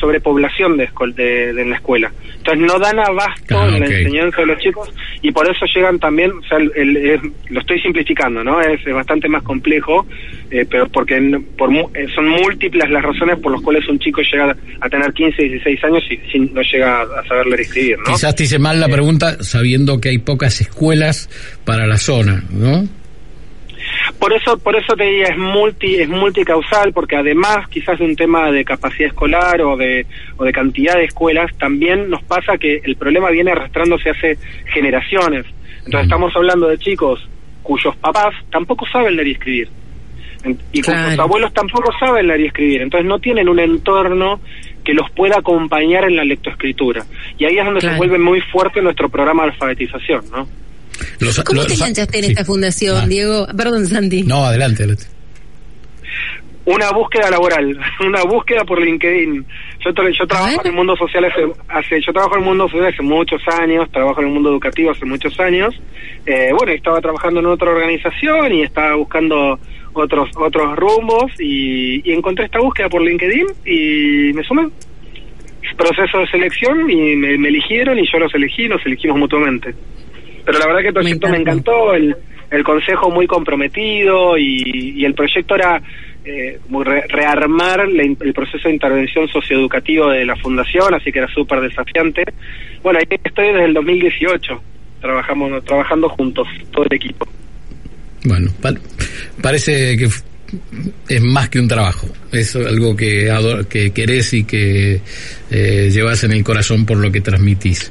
sobrepoblación 0.00 0.76
de, 0.76 0.88
de, 1.16 1.64
la 1.64 1.74
escuela. 1.74 2.12
Entonces 2.36 2.64
no 2.64 2.78
dan 2.78 3.00
abasto 3.00 3.58
ah, 3.58 3.66
en 3.66 3.80
la 3.80 3.86
enseñanza 3.86 4.42
de 4.42 4.46
los 4.46 4.58
chicos 4.58 4.88
y 5.20 5.32
por 5.32 5.50
eso 5.50 5.66
llegan 5.74 5.98
también, 5.98 6.30
o 6.30 6.42
sea, 6.44 6.60
lo 6.60 7.60
estoy 7.60 7.80
simplificando, 7.80 8.44
¿no? 8.44 8.60
Es, 8.60 8.84
bastante 8.94 9.28
más 9.28 9.42
complejo, 9.42 10.06
eh, 10.52 10.64
pero 10.70 10.86
porque 10.86 11.18
por, 11.58 11.72
eh, 11.72 12.06
son 12.14 12.28
múltiples 12.28 12.88
las 12.88 13.02
razones 13.02 13.40
por 13.40 13.50
las 13.50 13.60
cuales 13.62 13.88
un 13.88 13.98
chico 13.98 14.20
llega 14.22 14.54
a 14.80 14.88
tener 14.88 15.12
15, 15.12 15.42
16 15.42 15.84
años 15.84 16.04
y, 16.08 16.38
no 16.38 16.62
llega 16.62 17.02
a 17.02 17.24
saber 17.26 17.46
leer 17.46 17.60
y 17.60 17.62
escribir, 17.62 17.98
¿no? 17.98 18.04
Quizás 18.04 18.36
te 18.36 18.44
hice 18.44 18.60
mal 18.60 18.78
la 18.78 18.86
eh, 18.86 18.92
pregunta 18.92 19.42
sabiendo 19.42 20.00
que 20.00 20.10
hay 20.10 20.18
pocas 20.18 20.60
escuelas 20.60 21.28
para 21.64 21.86
la 21.86 21.96
zona, 21.96 22.42
¿no? 22.50 22.86
Por 24.18 24.32
eso, 24.32 24.58
por 24.58 24.76
eso 24.76 24.94
te 24.96 25.04
diría, 25.04 25.26
es 25.26 25.38
multi, 25.38 25.96
es 25.96 26.08
multicausal, 26.08 26.92
porque 26.92 27.16
además 27.16 27.68
quizás 27.68 27.98
de 27.98 28.04
un 28.04 28.16
tema 28.16 28.50
de 28.50 28.64
capacidad 28.64 29.08
escolar 29.08 29.60
o 29.62 29.76
de, 29.76 30.06
o 30.36 30.44
de 30.44 30.52
cantidad 30.52 30.94
de 30.94 31.04
escuelas, 31.04 31.50
también 31.58 32.08
nos 32.08 32.22
pasa 32.22 32.56
que 32.56 32.80
el 32.84 32.96
problema 32.96 33.30
viene 33.30 33.50
arrastrándose 33.50 34.10
hace 34.10 34.38
generaciones. 34.72 35.44
Entonces 35.78 36.00
mm. 36.00 36.10
estamos 36.12 36.36
hablando 36.36 36.68
de 36.68 36.78
chicos 36.78 37.28
cuyos 37.62 37.96
papás 37.96 38.34
tampoco 38.50 38.86
saben 38.86 39.16
leer 39.16 39.28
y 39.28 39.32
escribir. 39.32 39.68
Y 40.72 40.82
cuyos 40.82 41.18
abuelos 41.18 41.52
tampoco 41.52 41.90
saben 41.98 42.26
leer 42.26 42.40
y 42.40 42.46
escribir. 42.46 42.82
Entonces 42.82 43.08
no 43.08 43.18
tienen 43.18 43.48
un 43.48 43.58
entorno 43.58 44.40
que 44.84 44.94
los 44.94 45.10
pueda 45.10 45.38
acompañar 45.38 46.04
en 46.04 46.16
la 46.16 46.24
lectoescritura. 46.24 47.04
Y 47.38 47.46
ahí 47.46 47.58
es 47.58 47.64
donde 47.64 47.80
se 47.80 47.96
vuelve 47.96 48.18
muy 48.18 48.40
fuerte 48.40 48.82
nuestro 48.82 49.08
programa 49.08 49.44
de 49.44 49.50
alfabetización, 49.50 50.30
¿no? 50.30 50.46
¿Cómo 51.44 51.64
te 51.64 51.74
enganchaste 51.74 52.18
en 52.18 52.24
esta 52.24 52.44
fundación, 52.44 52.96
ah. 53.02 53.06
Diego? 53.06 53.46
Perdón, 53.56 53.86
Santi. 53.86 54.22
No, 54.22 54.44
adelante, 54.44 54.86
Una 56.64 56.90
búsqueda 56.90 57.30
laboral, 57.30 57.78
una 58.00 58.22
búsqueda 58.24 58.64
por 58.64 58.80
LinkedIn. 58.80 59.44
Yo, 59.84 59.90
yo 60.10 60.26
trabajo 60.26 60.60
en 60.62 60.66
el 60.68 60.72
mundo 60.72 60.96
social 60.96 61.24
hace, 61.68 62.00
yo 62.00 62.12
trabajo 62.12 62.36
en 62.36 62.40
el 62.40 62.46
mundo 62.46 62.68
social 62.68 62.92
hace 62.92 63.02
muchos 63.02 63.42
años, 63.60 63.90
trabajo 63.90 64.20
en 64.20 64.28
el 64.28 64.32
mundo 64.32 64.50
educativo 64.50 64.90
hace 64.90 65.04
muchos 65.04 65.38
años. 65.40 65.74
Eh, 66.26 66.50
bueno, 66.56 66.72
estaba 66.72 67.00
trabajando 67.00 67.40
en 67.40 67.46
otra 67.46 67.70
organización 67.70 68.54
y 68.54 68.62
estaba 68.62 68.94
buscando 68.94 69.58
otros 69.92 70.28
otros 70.36 70.76
rumbos 70.76 71.32
y, 71.38 72.12
encontré 72.12 72.46
esta 72.46 72.58
búsqueda 72.58 72.88
por 72.88 73.02
LinkedIn 73.02 73.46
y 73.64 74.32
me 74.32 74.42
sumé. 74.42 74.68
Proceso 75.76 76.18
de 76.18 76.26
selección 76.28 76.88
y 76.90 77.16
me, 77.16 77.36
me 77.36 77.48
eligieron 77.48 77.98
y 77.98 78.06
yo 78.10 78.18
los 78.18 78.34
elegí, 78.34 78.68
nos 78.68 78.84
elegimos 78.86 79.18
mutuamente. 79.18 79.74
Pero 80.44 80.58
la 80.58 80.66
verdad 80.66 80.80
que 80.80 80.88
el 80.88 80.94
proyecto 80.94 81.28
me, 81.28 81.38
encantó, 81.38 81.94
el, 81.94 82.16
el 82.50 82.64
consejo 82.64 83.10
muy 83.10 83.26
comprometido 83.26 84.36
y, 84.38 85.04
el 85.04 85.14
proyecto 85.14 85.54
era 85.54 85.82
eh, 86.24 86.58
rearmar 87.08 87.80
el 87.80 88.32
proceso 88.34 88.68
de 88.68 88.74
intervención 88.74 89.28
socioeducativo 89.28 90.08
de 90.08 90.24
la 90.24 90.36
fundación, 90.36 90.94
así 90.94 91.10
que 91.12 91.18
era 91.18 91.28
súper 91.28 91.60
desafiante. 91.60 92.24
Bueno, 92.82 92.98
ahí 92.98 93.18
estoy 93.22 93.46
desde 93.48 93.64
el 93.64 93.74
2018, 93.74 94.62
trabajamos, 95.00 95.64
trabajando 95.64 96.08
juntos, 96.08 96.46
todo 96.70 96.84
el 96.84 96.96
equipo. 96.96 97.26
Bueno, 98.24 98.50
parece 99.42 99.96
que 99.96 100.08
es 101.08 101.22
más 101.22 101.48
que 101.48 101.58
un 101.58 101.68
trabajo, 101.68 102.08
es 102.32 102.54
algo 102.56 102.96
que, 102.96 103.30
que 103.68 103.92
querés 103.92 104.32
y 104.34 104.44
que 104.44 105.00
eh, 105.50 105.90
llevas 105.90 106.24
en 106.24 106.32
el 106.32 106.44
corazón 106.44 106.86
por 106.86 106.98
lo 106.98 107.10
que 107.10 107.20
transmitís. 107.20 107.90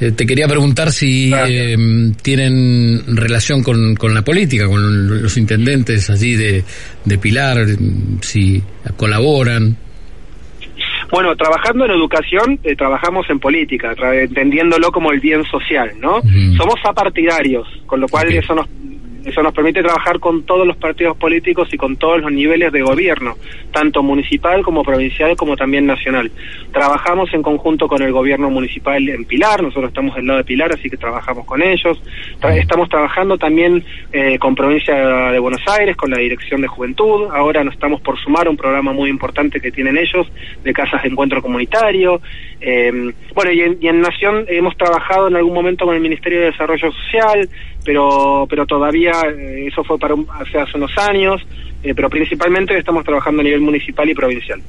Eh, 0.00 0.12
te 0.12 0.26
quería 0.26 0.46
preguntar 0.46 0.92
si 0.92 1.32
eh, 1.32 1.76
tienen 2.22 3.16
relación 3.16 3.62
con, 3.62 3.94
con, 3.96 4.14
la 4.14 4.22
política, 4.22 4.66
con 4.66 5.22
los 5.22 5.36
intendentes 5.36 6.10
allí 6.10 6.36
de, 6.36 6.64
de 7.04 7.18
Pilar, 7.18 7.66
si 8.20 8.62
colaboran. 8.96 9.76
Bueno, 11.10 11.36
trabajando 11.36 11.84
en 11.84 11.90
educación, 11.90 12.58
eh, 12.64 12.74
trabajamos 12.74 13.28
en 13.28 13.38
política, 13.38 13.94
entendiéndolo 14.14 14.90
como 14.90 15.12
el 15.12 15.20
bien 15.20 15.44
social, 15.44 15.92
¿no? 16.00 16.22
Somos 16.56 16.76
apartidarios, 16.84 17.68
con 17.84 18.00
lo 18.00 18.08
cual 18.08 18.32
eso 18.32 18.54
nos 18.54 18.66
eso 19.24 19.42
nos 19.42 19.54
permite 19.54 19.82
trabajar 19.82 20.18
con 20.18 20.44
todos 20.44 20.66
los 20.66 20.76
partidos 20.76 21.16
políticos 21.16 21.68
y 21.72 21.76
con 21.76 21.96
todos 21.96 22.20
los 22.20 22.32
niveles 22.32 22.72
de 22.72 22.82
gobierno, 22.82 23.36
tanto 23.72 24.02
municipal 24.02 24.62
como 24.62 24.82
provincial 24.82 25.36
como 25.36 25.56
también 25.56 25.86
nacional. 25.86 26.30
Trabajamos 26.72 27.32
en 27.34 27.42
conjunto 27.42 27.88
con 27.88 28.02
el 28.02 28.12
gobierno 28.12 28.50
municipal 28.50 29.08
en 29.08 29.24
Pilar, 29.24 29.62
nosotros 29.62 29.88
estamos 29.88 30.16
del 30.16 30.26
lado 30.26 30.38
de 30.38 30.44
Pilar, 30.44 30.72
así 30.72 30.90
que 30.90 30.96
trabajamos 30.96 31.46
con 31.46 31.62
ellos. 31.62 32.00
estamos 32.54 32.88
trabajando 32.88 33.38
también 33.38 33.84
eh, 34.12 34.38
con 34.38 34.54
provincia 34.54 34.94
de 35.30 35.38
Buenos 35.38 35.62
Aires, 35.66 35.96
con 35.96 36.10
la 36.10 36.18
Dirección 36.18 36.60
de 36.60 36.68
Juventud. 36.68 37.28
Ahora 37.32 37.64
nos 37.64 37.74
estamos 37.74 38.00
por 38.00 38.18
sumar 38.18 38.48
un 38.48 38.56
programa 38.56 38.92
muy 38.92 39.10
importante 39.10 39.60
que 39.60 39.70
tienen 39.70 39.96
ellos 39.96 40.26
de 40.62 40.72
casas 40.72 41.02
de 41.02 41.08
encuentro 41.08 41.42
comunitario. 41.42 42.20
Eh, 42.64 43.12
bueno, 43.34 43.50
y 43.50 43.60
en, 43.60 43.78
y 43.80 43.88
en 43.88 44.00
Nación 44.00 44.44
hemos 44.46 44.76
trabajado 44.76 45.26
en 45.26 45.34
algún 45.34 45.52
momento 45.52 45.84
con 45.84 45.96
el 45.96 46.00
Ministerio 46.00 46.38
de 46.38 46.46
Desarrollo 46.46 46.92
Social, 46.92 47.48
pero 47.84 48.46
pero 48.48 48.66
todavía 48.66 49.10
eh, 49.36 49.66
eso 49.66 49.82
fue 49.82 49.98
para 49.98 50.14
hace, 50.38 50.58
hace 50.58 50.76
unos 50.76 50.96
años, 50.96 51.44
eh, 51.82 51.92
pero 51.92 52.08
principalmente 52.08 52.78
estamos 52.78 53.04
trabajando 53.04 53.40
a 53.40 53.44
nivel 53.44 53.60
municipal 53.62 54.08
y 54.08 54.14
provincial. 54.14 54.62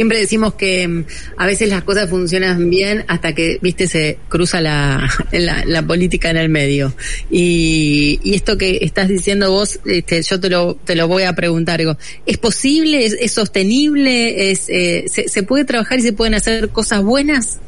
Siempre 0.00 0.18
decimos 0.18 0.54
que 0.54 0.88
mm, 0.88 1.04
a 1.36 1.46
veces 1.46 1.68
las 1.68 1.84
cosas 1.84 2.08
funcionan 2.08 2.70
bien 2.70 3.04
hasta 3.06 3.34
que, 3.34 3.58
viste, 3.60 3.86
se 3.86 4.16
cruza 4.30 4.58
la, 4.62 5.10
la, 5.30 5.86
política 5.86 6.30
en 6.30 6.38
el 6.38 6.48
medio. 6.48 6.94
Y, 7.30 8.18
y, 8.24 8.32
esto 8.32 8.56
que 8.56 8.78
estás 8.80 9.08
diciendo 9.08 9.50
vos, 9.50 9.78
este, 9.84 10.22
yo 10.22 10.40
te 10.40 10.48
lo, 10.48 10.74
te 10.76 10.94
lo 10.94 11.06
voy 11.06 11.24
a 11.24 11.34
preguntar. 11.34 11.82
¿Es 12.24 12.38
posible? 12.38 13.04
¿Es, 13.04 13.32
sostenible? 13.32 14.50
¿Es, 14.50 14.70
eh, 14.70 15.04
se, 15.06 15.28
¿Se 15.28 15.42
puede 15.42 15.66
trabajar 15.66 15.98
y 15.98 16.02
se 16.02 16.14
pueden 16.14 16.32
hacer 16.32 16.70
cosas 16.70 17.02
buenas? 17.02 17.58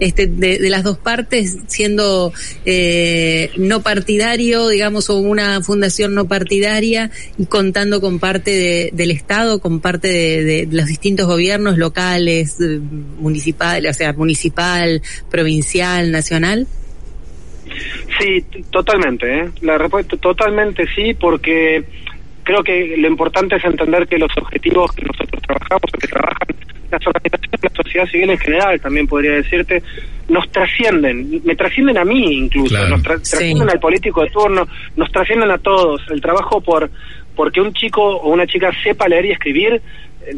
Este, 0.00 0.26
de, 0.26 0.70
las 0.70 0.84
dos 0.84 0.98
partes, 0.98 1.58
siendo 1.66 2.32
eh, 2.64 3.50
no 3.56 3.82
partidario, 3.82 4.68
digamos, 4.68 5.10
o 5.10 5.18
una 5.18 5.60
fundación 5.62 6.14
no 6.14 6.28
partidaria 6.28 7.10
y 7.36 7.46
contando 7.46 8.00
con 8.00 8.18
parte 8.18 8.90
del 8.92 9.10
Estado, 9.10 9.60
con 9.60 9.80
parte 9.80 10.08
de, 10.08 10.68
los 10.70 10.86
distintos 10.86 11.26
gobiernos 11.26 11.78
locales, 11.78 12.60
eh, 12.60 12.78
municipales, 13.18 13.90
o 13.90 13.98
sea, 13.98 14.12
municipal, 14.12 15.02
provincial, 15.30 16.10
nacional? 16.10 16.66
Sí, 18.18 18.44
totalmente. 18.70 19.40
¿eh? 19.40 19.50
La 19.62 19.78
respuesta 19.78 20.16
totalmente 20.16 20.86
sí, 20.94 21.14
porque 21.14 21.84
creo 22.42 22.62
que 22.62 22.96
lo 22.96 23.08
importante 23.08 23.56
es 23.56 23.64
entender 23.64 24.06
que 24.06 24.18
los 24.18 24.30
objetivos 24.36 24.92
que 24.92 25.04
nosotros 25.04 25.42
trabajamos, 25.42 25.90
que 26.00 26.08
trabajan 26.08 26.48
las 26.90 27.06
organizaciones 27.06 27.60
de 27.60 27.68
la 27.68 27.82
sociedad 27.82 28.06
civil 28.06 28.30
en 28.30 28.38
general, 28.38 28.80
también 28.80 29.06
podría 29.06 29.32
decirte, 29.32 29.82
nos 30.28 30.50
trascienden, 30.50 31.40
me 31.44 31.56
trascienden 31.56 31.98
a 31.98 32.04
mí 32.04 32.38
incluso, 32.38 32.86
nos 32.88 33.02
trascienden 33.02 33.70
al 33.70 33.80
político 33.80 34.22
de 34.22 34.30
turno, 34.30 34.66
nos 34.96 35.10
trascienden 35.10 35.50
a 35.50 35.58
todos. 35.58 36.02
El 36.10 36.20
trabajo 36.20 36.60
por 36.60 36.90
porque 37.34 37.60
un 37.60 37.72
chico 37.72 38.02
o 38.02 38.32
una 38.32 38.46
chica 38.46 38.70
sepa 38.82 39.06
leer 39.06 39.26
y 39.26 39.30
escribir 39.30 39.80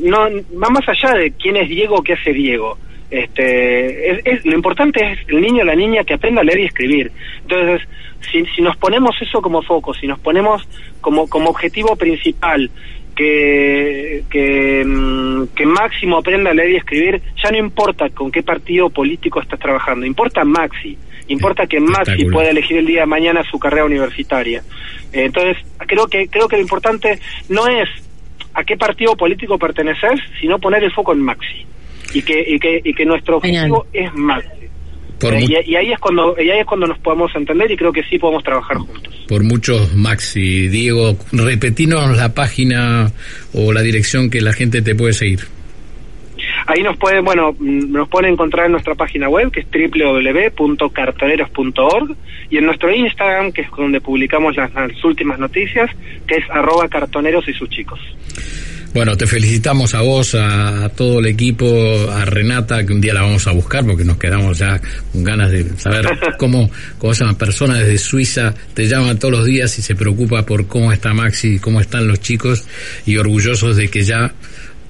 no 0.03 0.19
va 0.19 0.69
más 0.69 0.87
allá 0.87 1.15
de 1.15 1.33
quién 1.33 1.57
es 1.57 1.69
Diego 1.69 1.97
o 1.97 2.03
qué 2.03 2.13
hace 2.13 2.33
Diego. 2.33 2.77
Este, 3.11 4.31
es, 4.31 4.45
lo 4.45 4.55
importante 4.55 5.01
es 5.05 5.19
el 5.29 5.41
niño 5.41 5.63
o 5.63 5.65
la 5.65 5.75
niña 5.75 6.05
que 6.05 6.15
aprenda 6.15 6.43
a 6.43 6.45
leer 6.45 6.61
y 6.61 6.65
escribir. 6.67 7.11
Entonces, 7.43 7.89
si, 8.31 8.45
si 8.55 8.63
nos 8.63 8.77
ponemos 8.77 9.17
eso 9.21 9.43
como 9.43 9.63
foco, 9.63 9.95
si 9.95 10.07
nos 10.07 10.21
ponemos 10.21 10.69
como, 11.01 11.29
como 11.29 11.51
objetivo 11.51 11.97
principal 11.97 12.71
que, 13.15 14.25
que, 14.31 14.85
mm, 14.85 15.49
que, 15.55 15.67
Máximo 15.67 16.19
aprenda 16.19 16.51
a 16.51 16.55
leer 16.55 16.71
y 16.71 16.77
escribir, 16.77 17.23
ya 17.43 17.51
no 17.51 17.59
importa 17.59 18.09
con 18.11 18.31
qué 18.31 18.43
partido 18.43 18.91
político 18.91 19.41
estás 19.41 19.59
trabajando, 19.59 20.07
importa 20.07 20.45
Maxi, 20.45 20.97
importa 21.29 21.67
que 21.67 21.81
Maxi 21.81 22.25
pueda 22.27 22.51
elegir 22.51 22.79
el 22.79 22.87
día 22.87 23.01
de 23.01 23.07
mañana 23.07 23.43
su 23.51 23.59
carrera 23.59 23.85
universitaria. 23.85 24.63
Eh, 25.13 25.25
entonces, 25.25 25.57
creo 25.79 26.07
que, 26.07 26.29
creo 26.29 26.49
que 26.49 26.57
lo 26.57 26.63
importante 26.63 27.19
no 27.49 27.67
es 27.67 27.89
a 28.55 28.65
qué 28.65 28.77
partido 28.77 29.17
político 29.17 29.59
perteneces, 29.59 30.21
sino 30.41 30.59
poner 30.59 30.83
el 30.85 30.93
foco 30.93 31.13
en 31.13 31.21
Maxi. 31.21 31.67
Y 32.13 32.23
que, 32.23 32.45
y 32.47 32.59
que, 32.59 32.81
y 32.83 32.93
que 32.93 33.05
nuestro 33.05 33.37
objetivo 33.37 33.87
es 33.93 34.13
Maxi. 34.15 34.60
Eh, 35.23 35.65
y, 35.67 35.77
ahí 35.77 35.93
es 35.93 35.99
cuando 35.99 36.35
y 36.39 36.51
ahí 36.51 36.61
es 36.61 36.67
cuando 36.67 36.87
nos 36.87 36.99
podemos 36.99 37.35
entender 37.35 37.71
y 37.71 37.77
creo 37.77 37.93
que 37.93 38.03
sí 38.05 38.19
podemos 38.19 38.43
trabajar 38.43 38.79
juntos. 38.79 39.15
Por 39.29 39.45
muchos 39.45 39.95
Maxi, 39.95 40.69
Diego, 40.69 41.17
repetinos 41.33 42.17
la 42.17 42.33
página 42.35 43.13
o 43.53 43.73
la 43.73 43.83
dirección 43.83 44.31
que 44.31 44.41
la 44.41 44.53
gente 44.53 44.83
te 44.83 44.95
puede 44.95 45.13
seguir. 45.13 45.41
Ahí 46.67 46.83
nos 46.83 46.97
pueden, 46.97 47.25
bueno, 47.25 47.55
mm, 47.59 47.93
nos 47.93 48.09
pueden 48.09 48.33
encontrar 48.33 48.67
en 48.67 48.73
nuestra 48.73 48.95
página 48.95 49.29
web 49.29 49.51
que 49.51 49.61
es 49.61 49.67
www.cartoneros.org 49.67 52.17
y 52.49 52.59
en 52.59 52.67
nuestro 52.67 52.95
Instagram 52.95 53.51
que 53.53 53.63
es 53.63 53.69
donde 53.77 54.01
publicamos 54.01 54.55
las, 54.57 54.73
las 54.75 55.05
últimas 55.05 55.39
noticias 55.39 55.91
que 56.27 56.37
es 56.37 56.51
arroba 56.51 56.89
cartoneros 56.89 57.47
y 57.49 57.53
sus 57.53 57.69
chicos. 57.69 58.01
Bueno, 58.93 59.17
te 59.17 59.27
felicitamos 59.27 59.95
a 59.95 60.01
vos, 60.01 60.35
a, 60.35 60.89
todo 60.97 61.21
el 61.21 61.27
equipo, 61.27 61.65
a 62.11 62.25
Renata, 62.25 62.85
que 62.85 62.93
un 62.93 63.01
día 63.01 63.15
la 63.15 63.23
vamos 63.23 63.47
a 63.47 63.53
buscar 63.53 63.85
porque 63.85 64.05
nos 64.05 64.17
quedamos 64.17 64.59
ya 64.59 64.81
con 65.13 65.23
ganas 65.23 65.53
de 65.53 65.65
saber 65.79 66.07
cómo, 66.39 66.69
cómo 66.99 67.13
esa 67.13 67.33
persona 67.35 67.79
desde 67.79 67.99
Suiza 67.99 68.53
te 68.75 68.89
llama 68.89 69.15
todos 69.15 69.33
los 69.33 69.47
días 69.47 69.79
y 69.79 69.83
se 69.83 69.95
preocupa 69.95 70.45
por 70.45 70.67
cómo 70.67 70.93
está 70.93 71.15
Maxi, 71.15 71.61
cómo 71.61 71.81
están 71.81 72.09
los 72.09 72.19
chicos 72.21 72.65
y 73.07 73.17
orgullosos 73.17 73.77
de 73.77 73.89
que 73.89 74.03
ya 74.03 74.35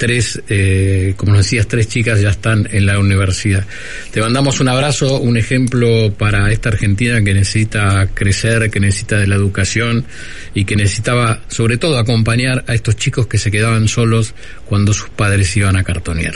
tres, 0.01 0.43
eh, 0.49 1.13
como 1.19 1.33
nos 1.33 1.45
decías, 1.45 1.69
tres 1.69 1.87
chicas 1.87 2.23
ya 2.23 2.31
están 2.31 2.67
en 2.73 2.87
la 2.87 2.99
universidad. 2.99 3.67
Te 4.11 4.23
mandamos 4.23 4.59
un 4.59 4.69
abrazo, 4.69 5.21
un 5.21 5.37
ejemplo 5.37 6.11
para 6.17 6.51
esta 6.51 6.71
Argentina 6.71 7.23
que 7.23 7.35
necesita 7.35 8.09
crecer, 8.15 8.71
que 8.71 8.81
necesita 8.81 9.19
de 9.19 9.27
la 9.27 9.37
educación 9.37 10.07
y 10.55 10.65
que 10.65 10.75
necesitaba 10.75 11.43
sobre 11.49 11.77
todo 11.77 11.99
acompañar 11.99 12.65
a 12.67 12.75
estos 12.75 12.97
chicos 12.97 13.27
que 13.27 13.37
se 13.37 13.51
quedaban 13.51 13.89
solos 13.89 14.35
cuando 14.65 14.95
sus 14.95 15.11
padres 15.11 15.55
iban 15.59 15.77
a 15.77 15.85
cartonear. 15.85 16.33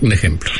Un 0.00 0.10
ejemplo. 0.10 0.50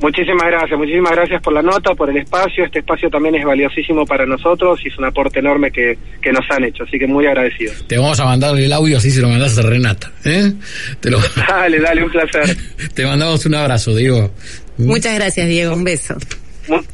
Muchísimas 0.00 0.46
gracias, 0.46 0.78
muchísimas 0.78 1.12
gracias 1.12 1.42
por 1.42 1.52
la 1.52 1.62
nota, 1.62 1.94
por 1.94 2.08
el 2.08 2.16
espacio. 2.16 2.64
Este 2.64 2.78
espacio 2.78 3.10
también 3.10 3.34
es 3.34 3.44
valiosísimo 3.44 4.06
para 4.06 4.24
nosotros 4.24 4.80
y 4.84 4.88
es 4.88 4.98
un 4.98 5.04
aporte 5.04 5.40
enorme 5.40 5.70
que, 5.70 5.98
que 6.22 6.32
nos 6.32 6.44
han 6.50 6.64
hecho, 6.64 6.84
así 6.84 6.98
que 6.98 7.06
muy 7.06 7.26
agradecidos. 7.26 7.86
Te 7.86 7.98
vamos 7.98 8.18
a 8.18 8.24
mandar 8.24 8.56
el 8.56 8.72
audio 8.72 8.96
así 8.96 9.10
se 9.10 9.20
lo 9.20 9.28
mandas 9.28 9.58
a 9.58 9.62
Renata. 9.62 10.10
¿eh? 10.24 10.52
Te 11.00 11.10
lo... 11.10 11.18
Dale, 11.48 11.80
dale, 11.80 12.04
un 12.04 12.10
placer. 12.10 12.56
Te 12.94 13.04
mandamos 13.04 13.44
un 13.44 13.54
abrazo, 13.54 13.94
Diego. 13.94 14.30
Muchas 14.78 15.14
gracias, 15.14 15.46
Diego, 15.46 15.74
un 15.74 15.84
beso. 15.84 16.14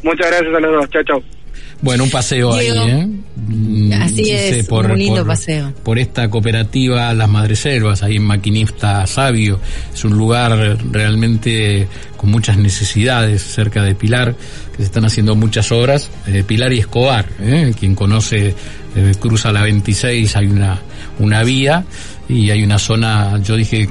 muchas 0.03 0.27
gracias 0.27 0.55
a 0.55 0.61
los 0.61 0.73
dos, 0.73 0.91
chao, 0.91 1.03
chao. 1.05 1.36
Bueno, 1.83 2.05
un 2.05 2.11
paseo 2.11 2.55
ahí, 2.55 2.69
¿eh? 2.69 3.07
Mm, 3.37 3.93
Así 3.93 4.31
es, 4.31 4.67
por, 4.67 4.87
un 4.87 4.99
lindo 4.99 5.25
paseo. 5.27 5.73
Por 5.83 5.99
esta 5.99 6.29
cooperativa 6.29 7.13
Las 7.13 7.29
Madreselvas, 7.29 8.03
ahí 8.03 8.17
en 8.17 8.25
Maquinista 8.25 9.07
Sabio. 9.07 9.61
Es 9.93 10.05
un 10.05 10.17
lugar 10.17 10.79
realmente 10.91 11.87
con 12.17 12.31
muchas 12.31 12.57
necesidades 12.57 13.43
cerca 13.43 13.83
de 13.83 13.95
Pilar, 13.95 14.35
que 14.73 14.79
se 14.79 14.85
están 14.85 15.05
haciendo 15.05 15.37
muchas 15.37 15.71
obras. 15.71 16.11
Eh, 16.27 16.45
Pilar 16.45 16.73
y 16.73 16.79
Escobar, 16.79 17.27
¿eh? 17.41 17.73
quien 17.79 17.95
conoce, 17.95 18.55
eh, 18.97 19.15
cruza 19.21 19.53
la 19.53 19.63
26, 19.63 20.35
hay 20.35 20.47
una, 20.47 20.81
una 21.19 21.43
vía 21.43 21.85
y 22.29 22.51
hay 22.51 22.65
una 22.65 22.79
zona, 22.79 23.39
yo 23.43 23.55
dije, 23.55 23.89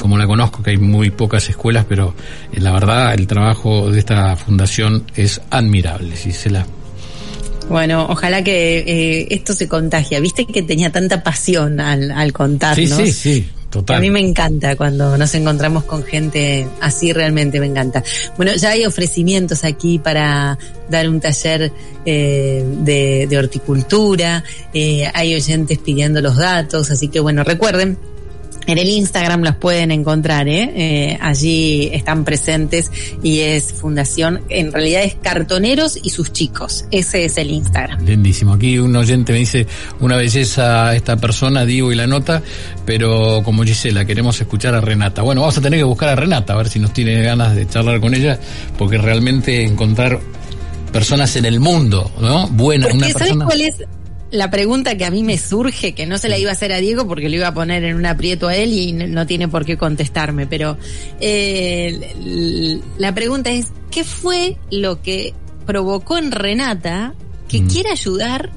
como 0.00 0.16
la 0.16 0.26
conozco, 0.26 0.62
que 0.62 0.70
hay 0.70 0.78
muy 0.78 1.10
pocas 1.10 1.48
escuelas, 1.48 1.84
pero 1.88 2.14
la 2.52 2.72
verdad 2.72 3.12
el 3.14 3.26
trabajo 3.26 3.90
de 3.90 3.98
esta 3.98 4.36
fundación 4.36 5.04
es 5.14 5.40
admirable, 5.50 6.16
si 6.16 6.32
se 6.32 6.50
bueno, 7.68 8.06
ojalá 8.08 8.42
que 8.44 8.78
eh, 8.78 9.26
esto 9.30 9.54
se 9.54 9.68
contagie. 9.68 10.20
Viste 10.20 10.46
que 10.46 10.62
tenía 10.62 10.90
tanta 10.90 11.22
pasión 11.22 11.80
al, 11.80 12.10
al 12.10 12.32
contarnos. 12.32 12.90
Sí, 12.90 13.06
sí, 13.06 13.12
sí. 13.12 13.48
Total. 13.70 13.96
A 13.96 14.00
mí 14.00 14.08
me 14.08 14.20
encanta 14.20 14.76
cuando 14.76 15.18
nos 15.18 15.34
encontramos 15.34 15.82
con 15.82 16.04
gente 16.04 16.64
así, 16.80 17.12
realmente 17.12 17.58
me 17.58 17.66
encanta. 17.66 18.04
Bueno, 18.36 18.54
ya 18.54 18.70
hay 18.70 18.86
ofrecimientos 18.86 19.64
aquí 19.64 19.98
para 19.98 20.56
dar 20.88 21.08
un 21.08 21.18
taller 21.18 21.72
eh, 22.06 22.64
de, 22.82 23.26
de, 23.28 23.36
horticultura, 23.36 24.44
eh, 24.72 25.10
hay 25.12 25.34
oyentes 25.34 25.78
pidiendo 25.78 26.20
los 26.20 26.36
datos, 26.36 26.92
así 26.92 27.08
que 27.08 27.18
bueno, 27.18 27.42
recuerden, 27.42 27.98
en 28.66 28.78
el 28.78 28.88
Instagram 28.88 29.42
los 29.42 29.56
pueden 29.56 29.90
encontrar, 29.90 30.48
¿eh? 30.48 30.72
¿eh? 30.74 31.18
allí 31.20 31.90
están 31.92 32.24
presentes 32.24 32.90
y 33.22 33.40
es 33.40 33.72
fundación, 33.72 34.42
en 34.48 34.72
realidad 34.72 35.02
es 35.04 35.14
Cartoneros 35.16 35.98
y 36.02 36.10
sus 36.10 36.32
chicos, 36.32 36.84
ese 36.90 37.24
es 37.24 37.38
el 37.38 37.50
Instagram. 37.50 38.04
Lindísimo, 38.04 38.54
aquí 38.54 38.78
un 38.78 38.94
oyente 38.96 39.32
me 39.32 39.38
dice 39.38 39.66
una 40.00 40.16
belleza 40.16 40.94
esta 40.94 41.16
persona, 41.16 41.64
digo 41.64 41.92
y 41.92 41.94
la 41.94 42.06
nota, 42.06 42.42
pero 42.84 43.42
como 43.44 43.64
Gisela, 43.64 44.04
queremos 44.04 44.40
escuchar 44.40 44.74
a 44.74 44.80
Renata. 44.80 45.22
Bueno, 45.22 45.42
vamos 45.42 45.58
a 45.58 45.60
tener 45.60 45.78
que 45.78 45.84
buscar 45.84 46.08
a 46.10 46.16
Renata, 46.16 46.52
a 46.52 46.56
ver 46.56 46.68
si 46.68 46.78
nos 46.78 46.92
tiene 46.92 47.22
ganas 47.22 47.54
de 47.54 47.66
charlar 47.66 48.00
con 48.00 48.14
ella, 48.14 48.38
porque 48.78 48.98
realmente 48.98 49.64
encontrar 49.64 50.20
personas 50.92 51.34
en 51.36 51.44
el 51.44 51.58
mundo, 51.58 52.10
¿no? 52.20 52.46
Buenas, 52.48 52.92
una 52.92 53.08
persona... 53.08 53.44
cuál 53.46 53.60
es? 53.60 53.82
La 54.34 54.50
pregunta 54.50 54.96
que 54.96 55.04
a 55.04 55.10
mí 55.12 55.22
me 55.22 55.38
surge, 55.38 55.92
que 55.94 56.06
no 56.06 56.18
se 56.18 56.28
la 56.28 56.36
iba 56.36 56.50
a 56.50 56.54
hacer 56.54 56.72
a 56.72 56.78
Diego 56.78 57.06
porque 57.06 57.28
lo 57.28 57.36
iba 57.36 57.48
a 57.48 57.54
poner 57.54 57.84
en 57.84 57.94
un 57.94 58.04
aprieto 58.04 58.48
a 58.48 58.56
él 58.56 58.72
y 58.72 58.92
no 58.92 59.26
tiene 59.28 59.46
por 59.46 59.64
qué 59.64 59.76
contestarme, 59.76 60.48
pero 60.48 60.76
eh, 61.20 62.80
la 62.98 63.14
pregunta 63.14 63.50
es, 63.50 63.68
¿qué 63.92 64.02
fue 64.02 64.56
lo 64.72 65.00
que 65.02 65.34
provocó 65.66 66.18
en 66.18 66.32
Renata 66.32 67.14
que 67.48 67.60
mm. 67.60 67.68
quiera 67.68 67.92
ayudar 67.92 68.50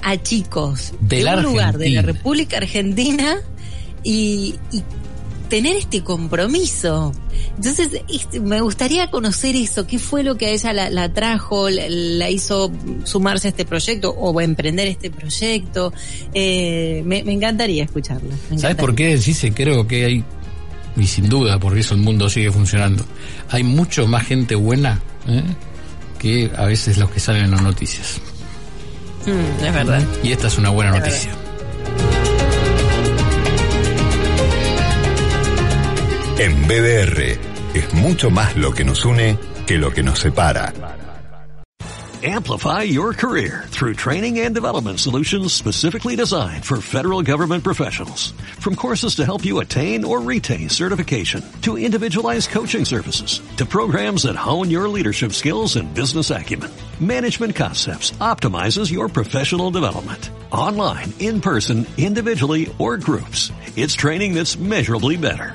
a 0.00 0.16
chicos 0.16 0.94
de, 1.00 1.22
un 1.22 1.42
lugar 1.42 1.76
de 1.76 1.90
la 1.90 2.00
República 2.00 2.56
Argentina 2.56 3.36
y, 4.02 4.54
y 4.72 4.82
tener 5.48 5.76
este 5.76 6.02
compromiso. 6.02 7.12
Entonces, 7.56 8.02
este, 8.08 8.40
me 8.40 8.60
gustaría 8.60 9.10
conocer 9.10 9.56
eso, 9.56 9.86
qué 9.86 9.98
fue 9.98 10.22
lo 10.22 10.36
que 10.36 10.46
a 10.46 10.50
ella 10.50 10.72
la, 10.90 11.12
trajo, 11.12 11.68
la, 11.70 12.30
hizo 12.30 12.70
sumarse 13.04 13.48
a 13.48 13.50
este 13.50 13.64
proyecto 13.64 14.10
o 14.10 14.40
emprender 14.40 14.88
este 14.88 15.10
proyecto. 15.10 15.92
Eh, 16.34 17.02
me, 17.04 17.18
encantaría 17.20 17.84
escucharla. 17.84 18.34
¿Sabes 18.56 18.76
por 18.76 18.94
qué? 18.94 19.16
Dice, 19.16 19.52
creo 19.52 19.86
que 19.86 20.04
hay, 20.04 20.24
y 20.96 21.06
sin 21.06 21.28
duda, 21.28 21.58
porque 21.58 21.80
eso 21.80 21.94
el 21.94 22.00
mundo 22.00 22.28
sigue 22.28 22.50
funcionando, 22.50 23.04
hay 23.50 23.62
mucho 23.62 24.06
más 24.06 24.26
gente 24.26 24.54
buena 24.54 25.00
¿eh? 25.26 25.42
que 26.18 26.50
a 26.56 26.64
veces 26.64 26.98
los 26.98 27.10
que 27.10 27.20
salen 27.20 27.44
en 27.44 27.50
las 27.52 27.62
noticias. 27.62 28.20
Mm, 29.26 29.64
es 29.64 29.72
verdad. 29.72 30.02
Y 30.22 30.32
esta 30.32 30.48
es 30.48 30.58
una 30.58 30.70
buena 30.70 30.92
noticia. 30.92 31.32
En 36.40 36.68
BDR 36.68 37.36
es 37.74 37.94
mucho 37.94 38.30
más 38.30 38.56
lo 38.56 38.70
que 38.70 38.84
nos 38.84 39.04
une 39.04 39.36
que 39.66 39.76
lo 39.76 39.90
que 39.90 40.04
nos 40.04 40.20
separa. 40.20 40.72
Amplify 42.22 42.82
your 42.82 43.12
career 43.12 43.64
through 43.70 43.94
training 43.94 44.38
and 44.38 44.54
development 44.54 45.00
solutions 45.00 45.52
specifically 45.52 46.14
designed 46.14 46.64
for 46.64 46.80
federal 46.80 47.22
government 47.22 47.64
professionals. 47.64 48.32
From 48.60 48.76
courses 48.76 49.16
to 49.16 49.24
help 49.24 49.44
you 49.44 49.58
attain 49.58 50.04
or 50.04 50.20
retain 50.20 50.68
certification, 50.68 51.42
to 51.62 51.76
individualized 51.76 52.50
coaching 52.50 52.84
services, 52.84 53.40
to 53.56 53.66
programs 53.66 54.22
that 54.22 54.36
hone 54.36 54.70
your 54.70 54.88
leadership 54.88 55.32
skills 55.32 55.74
and 55.74 55.92
business 55.92 56.30
acumen, 56.30 56.70
Management 57.00 57.56
Concepts 57.56 58.12
optimizes 58.20 58.92
your 58.92 59.08
professional 59.08 59.72
development. 59.72 60.30
Online, 60.52 61.12
in 61.18 61.40
person, 61.40 61.84
individually, 61.96 62.72
or 62.78 62.96
groups. 62.96 63.50
It's 63.74 63.94
training 63.94 64.34
that's 64.34 64.56
measurably 64.56 65.16
better. 65.16 65.54